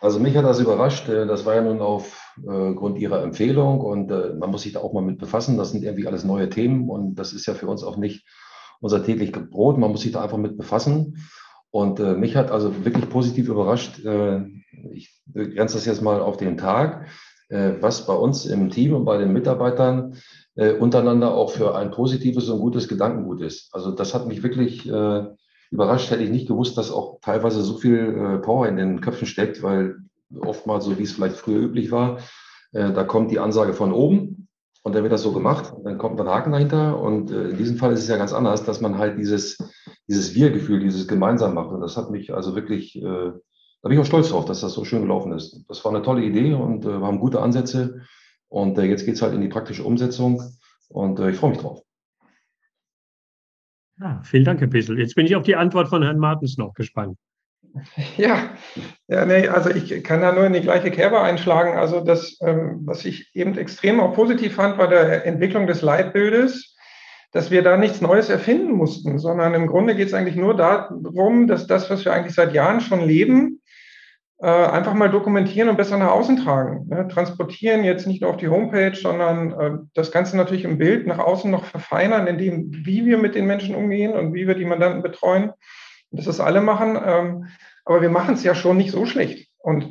Also 0.00 0.18
mich 0.18 0.34
hat 0.36 0.46
das 0.46 0.58
überrascht. 0.58 1.08
Äh, 1.10 1.26
das 1.26 1.44
war 1.44 1.54
ja 1.54 1.62
nun 1.62 1.82
aufgrund 1.82 2.96
äh, 2.96 3.00
Ihrer 3.00 3.22
Empfehlung 3.22 3.80
und 3.80 4.10
äh, 4.10 4.32
man 4.32 4.50
muss 4.50 4.62
sich 4.62 4.72
da 4.72 4.80
auch 4.80 4.94
mal 4.94 5.02
mit 5.02 5.18
befassen. 5.18 5.58
Das 5.58 5.72
sind 5.72 5.84
irgendwie 5.84 6.06
alles 6.06 6.24
neue 6.24 6.48
Themen 6.48 6.88
und 6.88 7.16
das 7.16 7.34
ist 7.34 7.44
ja 7.44 7.52
für 7.52 7.66
uns 7.66 7.84
auch 7.84 7.98
nicht 7.98 8.24
unser 8.82 9.02
täglich 9.02 9.32
Brot. 9.32 9.78
Man 9.78 9.90
muss 9.90 10.02
sich 10.02 10.12
da 10.12 10.22
einfach 10.22 10.36
mit 10.36 10.58
befassen. 10.58 11.16
Und 11.70 12.00
mich 12.18 12.36
hat 12.36 12.50
also 12.50 12.84
wirklich 12.84 13.08
positiv 13.08 13.48
überrascht. 13.48 14.00
ich 14.92 15.22
grenze 15.32 15.76
das 15.76 15.86
jetzt 15.86 16.02
mal 16.02 16.20
auf 16.20 16.36
den 16.36 16.58
Tag, 16.58 17.06
was 17.48 18.04
bei 18.04 18.12
uns 18.12 18.44
im 18.44 18.68
Team 18.68 18.92
und 18.92 19.06
bei 19.06 19.16
den 19.16 19.32
Mitarbeitern 19.32 20.16
untereinander 20.80 21.34
auch 21.34 21.50
für 21.50 21.74
ein 21.74 21.90
positives 21.90 22.50
und 22.50 22.60
gutes 22.60 22.88
Gedankengut 22.88 23.40
ist. 23.40 23.74
Also 23.74 23.90
das 23.90 24.12
hat 24.12 24.26
mich 24.26 24.42
wirklich 24.42 24.86
überrascht 25.72 26.10
hätte 26.10 26.22
ich 26.22 26.30
nicht 26.30 26.46
gewusst, 26.46 26.76
dass 26.76 26.92
auch 26.92 27.18
teilweise 27.22 27.62
so 27.62 27.78
viel 27.78 27.98
äh, 27.98 28.38
Power 28.38 28.68
in 28.68 28.76
den 28.76 29.00
Köpfen 29.00 29.26
steckt, 29.26 29.62
weil 29.62 29.96
oftmals, 30.38 30.84
so 30.84 30.98
wie 30.98 31.02
es 31.02 31.12
vielleicht 31.12 31.36
früher 31.36 31.60
üblich 31.60 31.90
war, 31.90 32.18
äh, 32.72 32.92
da 32.92 33.04
kommt 33.04 33.30
die 33.30 33.38
Ansage 33.38 33.72
von 33.72 33.92
oben 33.92 34.41
und 34.82 34.94
dann 34.94 35.02
wird 35.02 35.12
das 35.12 35.22
so 35.22 35.32
gemacht 35.32 35.72
dann 35.84 35.98
kommt 35.98 36.20
ein 36.20 36.28
Haken 36.28 36.52
dahinter. 36.52 37.00
Und 37.00 37.30
äh, 37.30 37.50
in 37.50 37.56
diesem 37.56 37.76
Fall 37.76 37.92
ist 37.92 38.00
es 38.00 38.08
ja 38.08 38.16
ganz 38.16 38.32
anders, 38.32 38.64
dass 38.64 38.80
man 38.80 38.98
halt 38.98 39.18
dieses, 39.18 39.58
dieses 40.08 40.34
Wir-Gefühl, 40.34 40.80
dieses 40.80 41.06
gemeinsam 41.06 41.54
macht. 41.54 41.70
Und 41.70 41.80
das 41.80 41.96
hat 41.96 42.10
mich 42.10 42.34
also 42.34 42.54
wirklich, 42.54 43.00
da 43.00 43.88
bin 43.88 43.92
ich 43.92 43.98
auch 43.98 44.06
stolz 44.06 44.30
drauf, 44.30 44.44
dass 44.44 44.60
das 44.60 44.74
so 44.74 44.84
schön 44.84 45.02
gelaufen 45.02 45.32
ist. 45.32 45.64
Das 45.68 45.84
war 45.84 45.92
eine 45.92 46.02
tolle 46.02 46.22
Idee 46.22 46.54
und 46.54 46.84
wir 46.84 47.00
haben 47.00 47.20
gute 47.20 47.40
Ansätze. 47.40 48.02
Und 48.48 48.76
jetzt 48.78 49.06
geht 49.06 49.14
es 49.14 49.22
halt 49.22 49.34
in 49.34 49.40
die 49.40 49.48
praktische 49.48 49.84
Umsetzung 49.84 50.42
und 50.88 51.18
ich 51.20 51.36
freue 51.36 51.50
mich 51.50 51.60
drauf. 51.60 51.82
Ja, 54.00 54.20
vielen 54.24 54.44
Dank, 54.44 54.60
Herr 54.60 54.68
Pissel. 54.68 54.98
Jetzt 54.98 55.14
bin 55.14 55.26
ich 55.26 55.36
auf 55.36 55.44
die 55.44 55.56
Antwort 55.56 55.88
von 55.88 56.02
Herrn 56.02 56.18
Martens 56.18 56.58
noch 56.58 56.74
gespannt. 56.74 57.16
Ja, 58.16 58.50
ja 59.08 59.24
nee, 59.24 59.48
also 59.48 59.70
ich 59.70 60.02
kann 60.04 60.20
da 60.20 60.32
nur 60.32 60.44
in 60.44 60.52
die 60.52 60.60
gleiche 60.60 60.90
Kerbe 60.90 61.20
einschlagen. 61.20 61.78
Also 61.78 62.00
das, 62.00 62.38
ähm, 62.42 62.80
was 62.84 63.04
ich 63.04 63.30
eben 63.34 63.56
extrem 63.56 64.00
auch 64.00 64.14
positiv 64.14 64.54
fand, 64.54 64.78
war 64.78 64.88
der 64.88 65.26
Entwicklung 65.26 65.66
des 65.66 65.82
Leitbildes, 65.82 66.76
dass 67.32 67.50
wir 67.50 67.62
da 67.62 67.76
nichts 67.76 68.00
Neues 68.00 68.28
erfinden 68.28 68.72
mussten, 68.72 69.18
sondern 69.18 69.54
im 69.54 69.66
Grunde 69.66 69.94
geht 69.94 70.08
es 70.08 70.14
eigentlich 70.14 70.36
nur 70.36 70.56
darum, 70.56 71.46
dass 71.46 71.66
das, 71.66 71.88
was 71.88 72.04
wir 72.04 72.12
eigentlich 72.12 72.34
seit 72.34 72.52
Jahren 72.52 72.80
schon 72.80 73.00
leben, 73.00 73.62
äh, 74.42 74.48
einfach 74.48 74.92
mal 74.92 75.08
dokumentieren 75.08 75.68
und 75.68 75.76
besser 75.76 75.96
nach 75.96 76.10
außen 76.10 76.36
tragen. 76.36 76.88
Ne? 76.88 77.08
Transportieren 77.08 77.84
jetzt 77.84 78.06
nicht 78.06 78.20
nur 78.20 78.30
auf 78.30 78.36
die 78.36 78.48
Homepage, 78.48 78.94
sondern 78.94 79.52
äh, 79.52 79.78
das 79.94 80.10
Ganze 80.10 80.36
natürlich 80.36 80.64
im 80.64 80.78
Bild 80.78 81.06
nach 81.06 81.20
außen 81.20 81.50
noch 81.50 81.64
verfeinern, 81.64 82.26
in 82.26 82.38
dem, 82.38 82.70
wie 82.84 83.06
wir 83.06 83.18
mit 83.18 83.34
den 83.34 83.46
Menschen 83.46 83.76
umgehen 83.76 84.12
und 84.12 84.34
wie 84.34 84.48
wir 84.48 84.56
die 84.56 84.64
Mandanten 84.64 85.02
betreuen. 85.02 85.52
Das 86.12 86.26
ist 86.26 86.40
alle 86.40 86.60
machen, 86.60 86.98
ähm, 87.04 87.46
aber 87.84 88.02
wir 88.02 88.10
machen 88.10 88.34
es 88.34 88.44
ja 88.44 88.54
schon 88.54 88.76
nicht 88.76 88.92
so 88.92 89.06
schlecht. 89.06 89.50
Und 89.58 89.90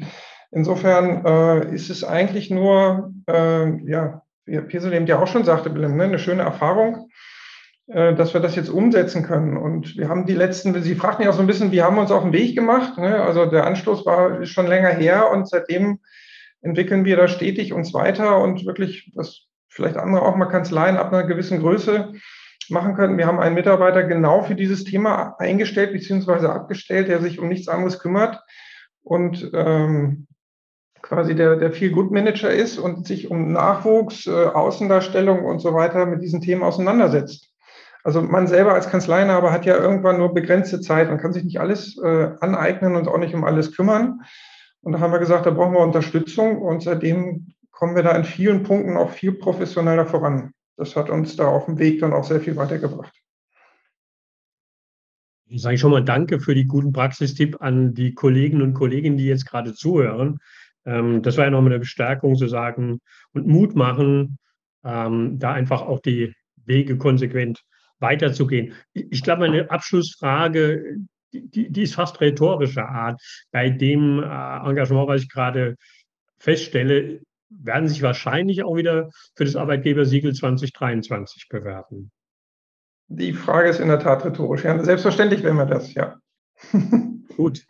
insofern 0.52 1.26
äh, 1.26 1.74
ist 1.74 1.90
es 1.90 2.04
eigentlich 2.04 2.50
nur, 2.50 3.14
äh, 3.28 3.90
ja, 3.90 4.22
wie 4.46 4.54
Herr 4.54 4.62
Piesel 4.62 4.94
eben 4.94 5.08
ja 5.08 5.20
auch 5.20 5.28
schon 5.28 5.44
sagte, 5.44 5.70
ne, 5.72 6.04
eine 6.04 6.20
schöne 6.20 6.44
Erfahrung 6.44 7.10
äh, 7.88 8.16
dass 8.16 8.34
wir 8.34 8.40
das 8.40 8.56
jetzt 8.56 8.70
umsetzen 8.70 9.24
können. 9.24 9.58
Und 9.58 9.98
wir 9.98 10.08
haben 10.08 10.26
die 10.26 10.34
letzten, 10.34 10.82
Sie 10.82 10.96
fragten 10.96 11.26
ja 11.26 11.32
auch 11.32 11.36
so 11.36 11.42
ein 11.42 11.48
bisschen, 11.48 11.74
wie 11.74 11.82
haben 11.82 11.96
wir 11.96 12.02
uns 12.02 12.12
auf 12.12 12.24
den 12.24 12.32
Weg 12.32 12.56
gemacht? 12.56 12.98
Ne? 12.98 13.22
Also 13.22 13.48
der 13.48 13.66
Anstoß 13.66 14.06
war 14.06 14.46
schon 14.46 14.68
länger 14.68 14.90
her 14.90 15.30
und 15.30 15.50
seitdem 15.50 16.00
entwickeln 16.62 17.04
wir 17.04 17.18
da 17.18 17.28
stetig 17.28 17.74
uns 17.74 17.94
weiter 17.94 18.40
und 18.40 18.66
wirklich, 18.66 19.12
was 19.16 19.48
vielleicht 19.68 19.98
andere 19.98 20.22
auch 20.22 20.38
mal 20.38 20.46
Kanzleien 20.46 20.96
ab 20.96 21.12
einer 21.12 21.24
gewissen 21.24 21.60
Größe 21.60 22.14
machen 22.72 22.96
können. 22.96 23.18
Wir 23.18 23.28
haben 23.28 23.40
einen 23.40 23.56
Mitarbeiter 23.56 24.04
genau 24.04 24.42
für 24.42 24.56
dieses 24.56 24.84
Thema 24.84 25.36
eingestellt 25.38 25.94
bzw. 25.94 26.48
abgestellt, 26.48 27.08
der 27.08 27.22
sich 27.22 27.40
um 27.40 27.48
nichts 27.48 27.68
anderes 27.68 28.00
kümmert 28.00 28.42
und 29.04 29.52
ähm, 29.54 30.28
quasi 31.02 31.36
der, 31.36 31.56
der 31.56 31.72
viel 31.72 31.92
Good 31.92 32.12
Manager 32.12 32.52
ist 32.52 32.78
und 32.78 33.06
sich 33.08 33.30
um 33.30 33.52
Nachwuchs, 33.52 34.28
äh, 34.28 34.32
Außendarstellung 34.46 35.44
und 35.44 35.60
so 35.60 35.74
weiter 35.74 36.06
mit 36.06 36.22
diesen 36.22 36.42
Themen 36.42 36.64
auseinandersetzt. 36.64 37.52
Also 38.04 38.22
man 38.22 38.48
selber 38.48 38.74
als 38.74 38.90
Kanzleinhaber 38.90 39.52
hat 39.52 39.66
ja 39.66 39.78
irgendwann 39.78 40.18
nur 40.18 40.34
begrenzte 40.34 40.82
Zeit. 40.82 41.10
Man 41.10 41.20
kann 41.20 41.34
sich 41.34 41.44
nicht 41.44 41.60
alles 41.60 41.98
äh, 42.02 42.32
aneignen 42.40 42.96
und 42.96 43.08
auch 43.08 43.18
nicht 43.18 43.36
um 43.36 43.44
alles 43.44 43.76
kümmern. 43.76 44.22
Und 44.82 44.94
da 44.94 45.00
haben 45.00 45.12
wir 45.12 45.20
gesagt, 45.20 45.46
da 45.46 45.52
brauchen 45.52 45.74
wir 45.74 45.82
Unterstützung. 45.82 46.62
Und 46.62 46.82
seitdem 46.82 47.54
kommen 47.72 47.96
wir 47.96 48.04
da 48.04 48.12
in 48.12 48.24
vielen 48.24 48.64
Punkten 48.64 48.98
auch 48.98 49.12
viel 49.12 49.34
professioneller 49.34 50.08
voran. 50.08 50.54
Das 50.78 50.96
hat 50.96 51.10
uns 51.10 51.36
da 51.36 51.48
auf 51.48 51.66
dem 51.66 51.80
Weg 51.80 52.00
dann 52.00 52.14
auch 52.14 52.24
sehr 52.24 52.42
viel 52.42 52.56
weitergebracht. 52.56 53.14
Ich 55.46 55.62
sage 55.62 55.78
schon 55.78 55.92
mal 55.92 56.04
Danke 56.04 56.40
für 56.40 56.56
die 56.56 56.66
guten 56.66 56.94
Praxistipp 56.94 57.62
an 57.62 57.94
die 57.94 58.14
Kollegen 58.14 58.62
und 58.62 58.74
Kolleginnen, 58.74 59.18
die 59.18 59.26
jetzt 59.26 59.46
gerade 59.46 59.74
zuhören. 59.74 60.40
Ähm, 60.86 61.22
das 61.22 61.38
war 61.38 61.46
ja 61.46 61.52
nochmal 61.52 61.74
eine 61.74 61.80
Bestärkung 61.80 62.36
zu 62.36 62.48
sagen 62.48 63.02
und 63.34 63.48
Mut 63.48 63.76
machen, 63.76 64.38
ähm, 64.84 65.40
da 65.40 65.52
einfach 65.52 65.82
auch 65.82 66.00
die 66.00 66.34
Wege 66.66 66.98
konsequent 66.98 67.62
weiterzugehen. 68.00 68.74
Ich 68.94 69.24
glaube, 69.24 69.42
meine 69.42 69.70
Abschlussfrage, 69.70 70.98
die, 71.34 71.70
die 71.70 71.82
ist 71.82 71.96
fast 71.96 72.20
rhetorischer 72.22 72.88
Art. 72.88 73.22
Bei 73.52 73.70
dem 73.70 74.20
äh, 74.20 74.26
Engagement, 74.26 75.08
was 75.08 75.24
ich 75.24 75.30
gerade 75.30 75.76
feststelle, 76.40 77.22
werden 77.60 77.88
sich 77.88 78.02
wahrscheinlich 78.02 78.64
auch 78.64 78.76
wieder 78.76 79.10
für 79.36 79.46
das 79.46 79.56
Arbeitgebersiegel 79.56 80.34
2023 80.34 81.48
bewerben. 81.50 82.12
Die 83.08 83.34
Frage 83.34 83.70
ist 83.70 83.80
in 83.80 83.90
der 83.90 84.00
Tat 84.00 84.24
rhetorisch. 84.24 84.64
Ja, 84.64 84.82
selbstverständlich 84.84 85.44
werden 85.44 85.58
wir 85.58 85.66
das, 85.66 85.94
ja. 85.94 86.18
Gut 87.36 87.66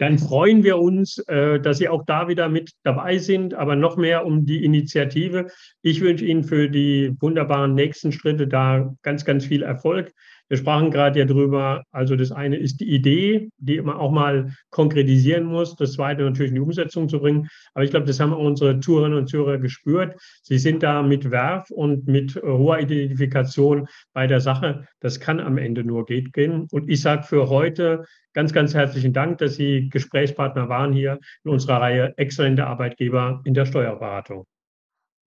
dann 0.00 0.18
freuen 0.18 0.64
wir 0.64 0.78
uns, 0.78 1.18
äh, 1.28 1.60
dass 1.60 1.76
Sie 1.76 1.88
auch 1.88 2.04
da 2.06 2.26
wieder 2.26 2.48
mit 2.48 2.72
dabei 2.84 3.18
sind, 3.18 3.52
aber 3.52 3.76
noch 3.76 3.98
mehr 3.98 4.24
um 4.24 4.46
die 4.46 4.64
Initiative. 4.64 5.48
Ich 5.82 6.00
wünsche 6.00 6.24
Ihnen 6.24 6.42
für 6.42 6.70
die 6.70 7.14
wunderbaren 7.20 7.74
nächsten 7.74 8.10
Schritte 8.10 8.48
da 8.48 8.94
ganz, 9.02 9.26
ganz 9.26 9.44
viel 9.44 9.62
Erfolg. 9.62 10.12
Wir 10.50 10.56
sprachen 10.56 10.90
gerade 10.90 11.20
ja 11.20 11.24
drüber, 11.26 11.84
also 11.92 12.16
das 12.16 12.32
eine 12.32 12.56
ist 12.56 12.80
die 12.80 12.92
Idee, 12.92 13.50
die 13.58 13.80
man 13.80 13.96
auch 13.96 14.10
mal 14.10 14.52
konkretisieren 14.70 15.44
muss. 15.44 15.76
Das 15.76 15.92
zweite 15.92 16.24
natürlich 16.24 16.50
in 16.50 16.56
die 16.56 16.60
Umsetzung 16.60 17.08
zu 17.08 17.20
bringen. 17.20 17.48
Aber 17.72 17.84
ich 17.84 17.90
glaube, 17.90 18.06
das 18.06 18.18
haben 18.18 18.34
auch 18.34 18.44
unsere 18.44 18.80
Zuhörerinnen 18.80 19.16
und 19.16 19.28
Zuhörer 19.28 19.58
gespürt. 19.58 20.20
Sie 20.42 20.58
sind 20.58 20.82
da 20.82 21.02
mit 21.02 21.30
Werf 21.30 21.70
und 21.70 22.08
mit 22.08 22.34
hoher 22.34 22.80
Identifikation 22.80 23.86
bei 24.12 24.26
der 24.26 24.40
Sache. 24.40 24.88
Das 24.98 25.20
kann 25.20 25.38
am 25.38 25.56
Ende 25.56 25.84
nur 25.84 26.04
geht 26.04 26.32
gehen. 26.32 26.66
Und 26.72 26.90
ich 26.90 27.00
sage 27.00 27.22
für 27.22 27.48
heute 27.48 28.04
ganz, 28.32 28.52
ganz 28.52 28.74
herzlichen 28.74 29.12
Dank, 29.12 29.38
dass 29.38 29.54
Sie 29.54 29.88
Gesprächspartner 29.88 30.68
waren 30.68 30.92
hier 30.92 31.20
in 31.44 31.52
unserer 31.52 31.80
Reihe 31.80 32.12
Exzellente 32.16 32.66
Arbeitgeber 32.66 33.40
in 33.44 33.54
der 33.54 33.66
Steuerberatung. 33.66 34.46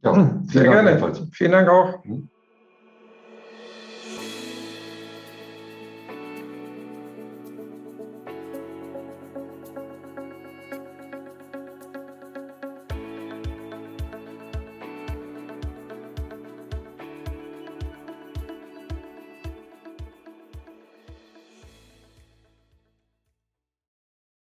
Ja, 0.02 0.42
sehr 0.48 0.64
gerne. 0.64 1.30
Vielen 1.32 1.52
Dank 1.54 1.70
auch. 1.70 2.04
Hm. 2.04 2.28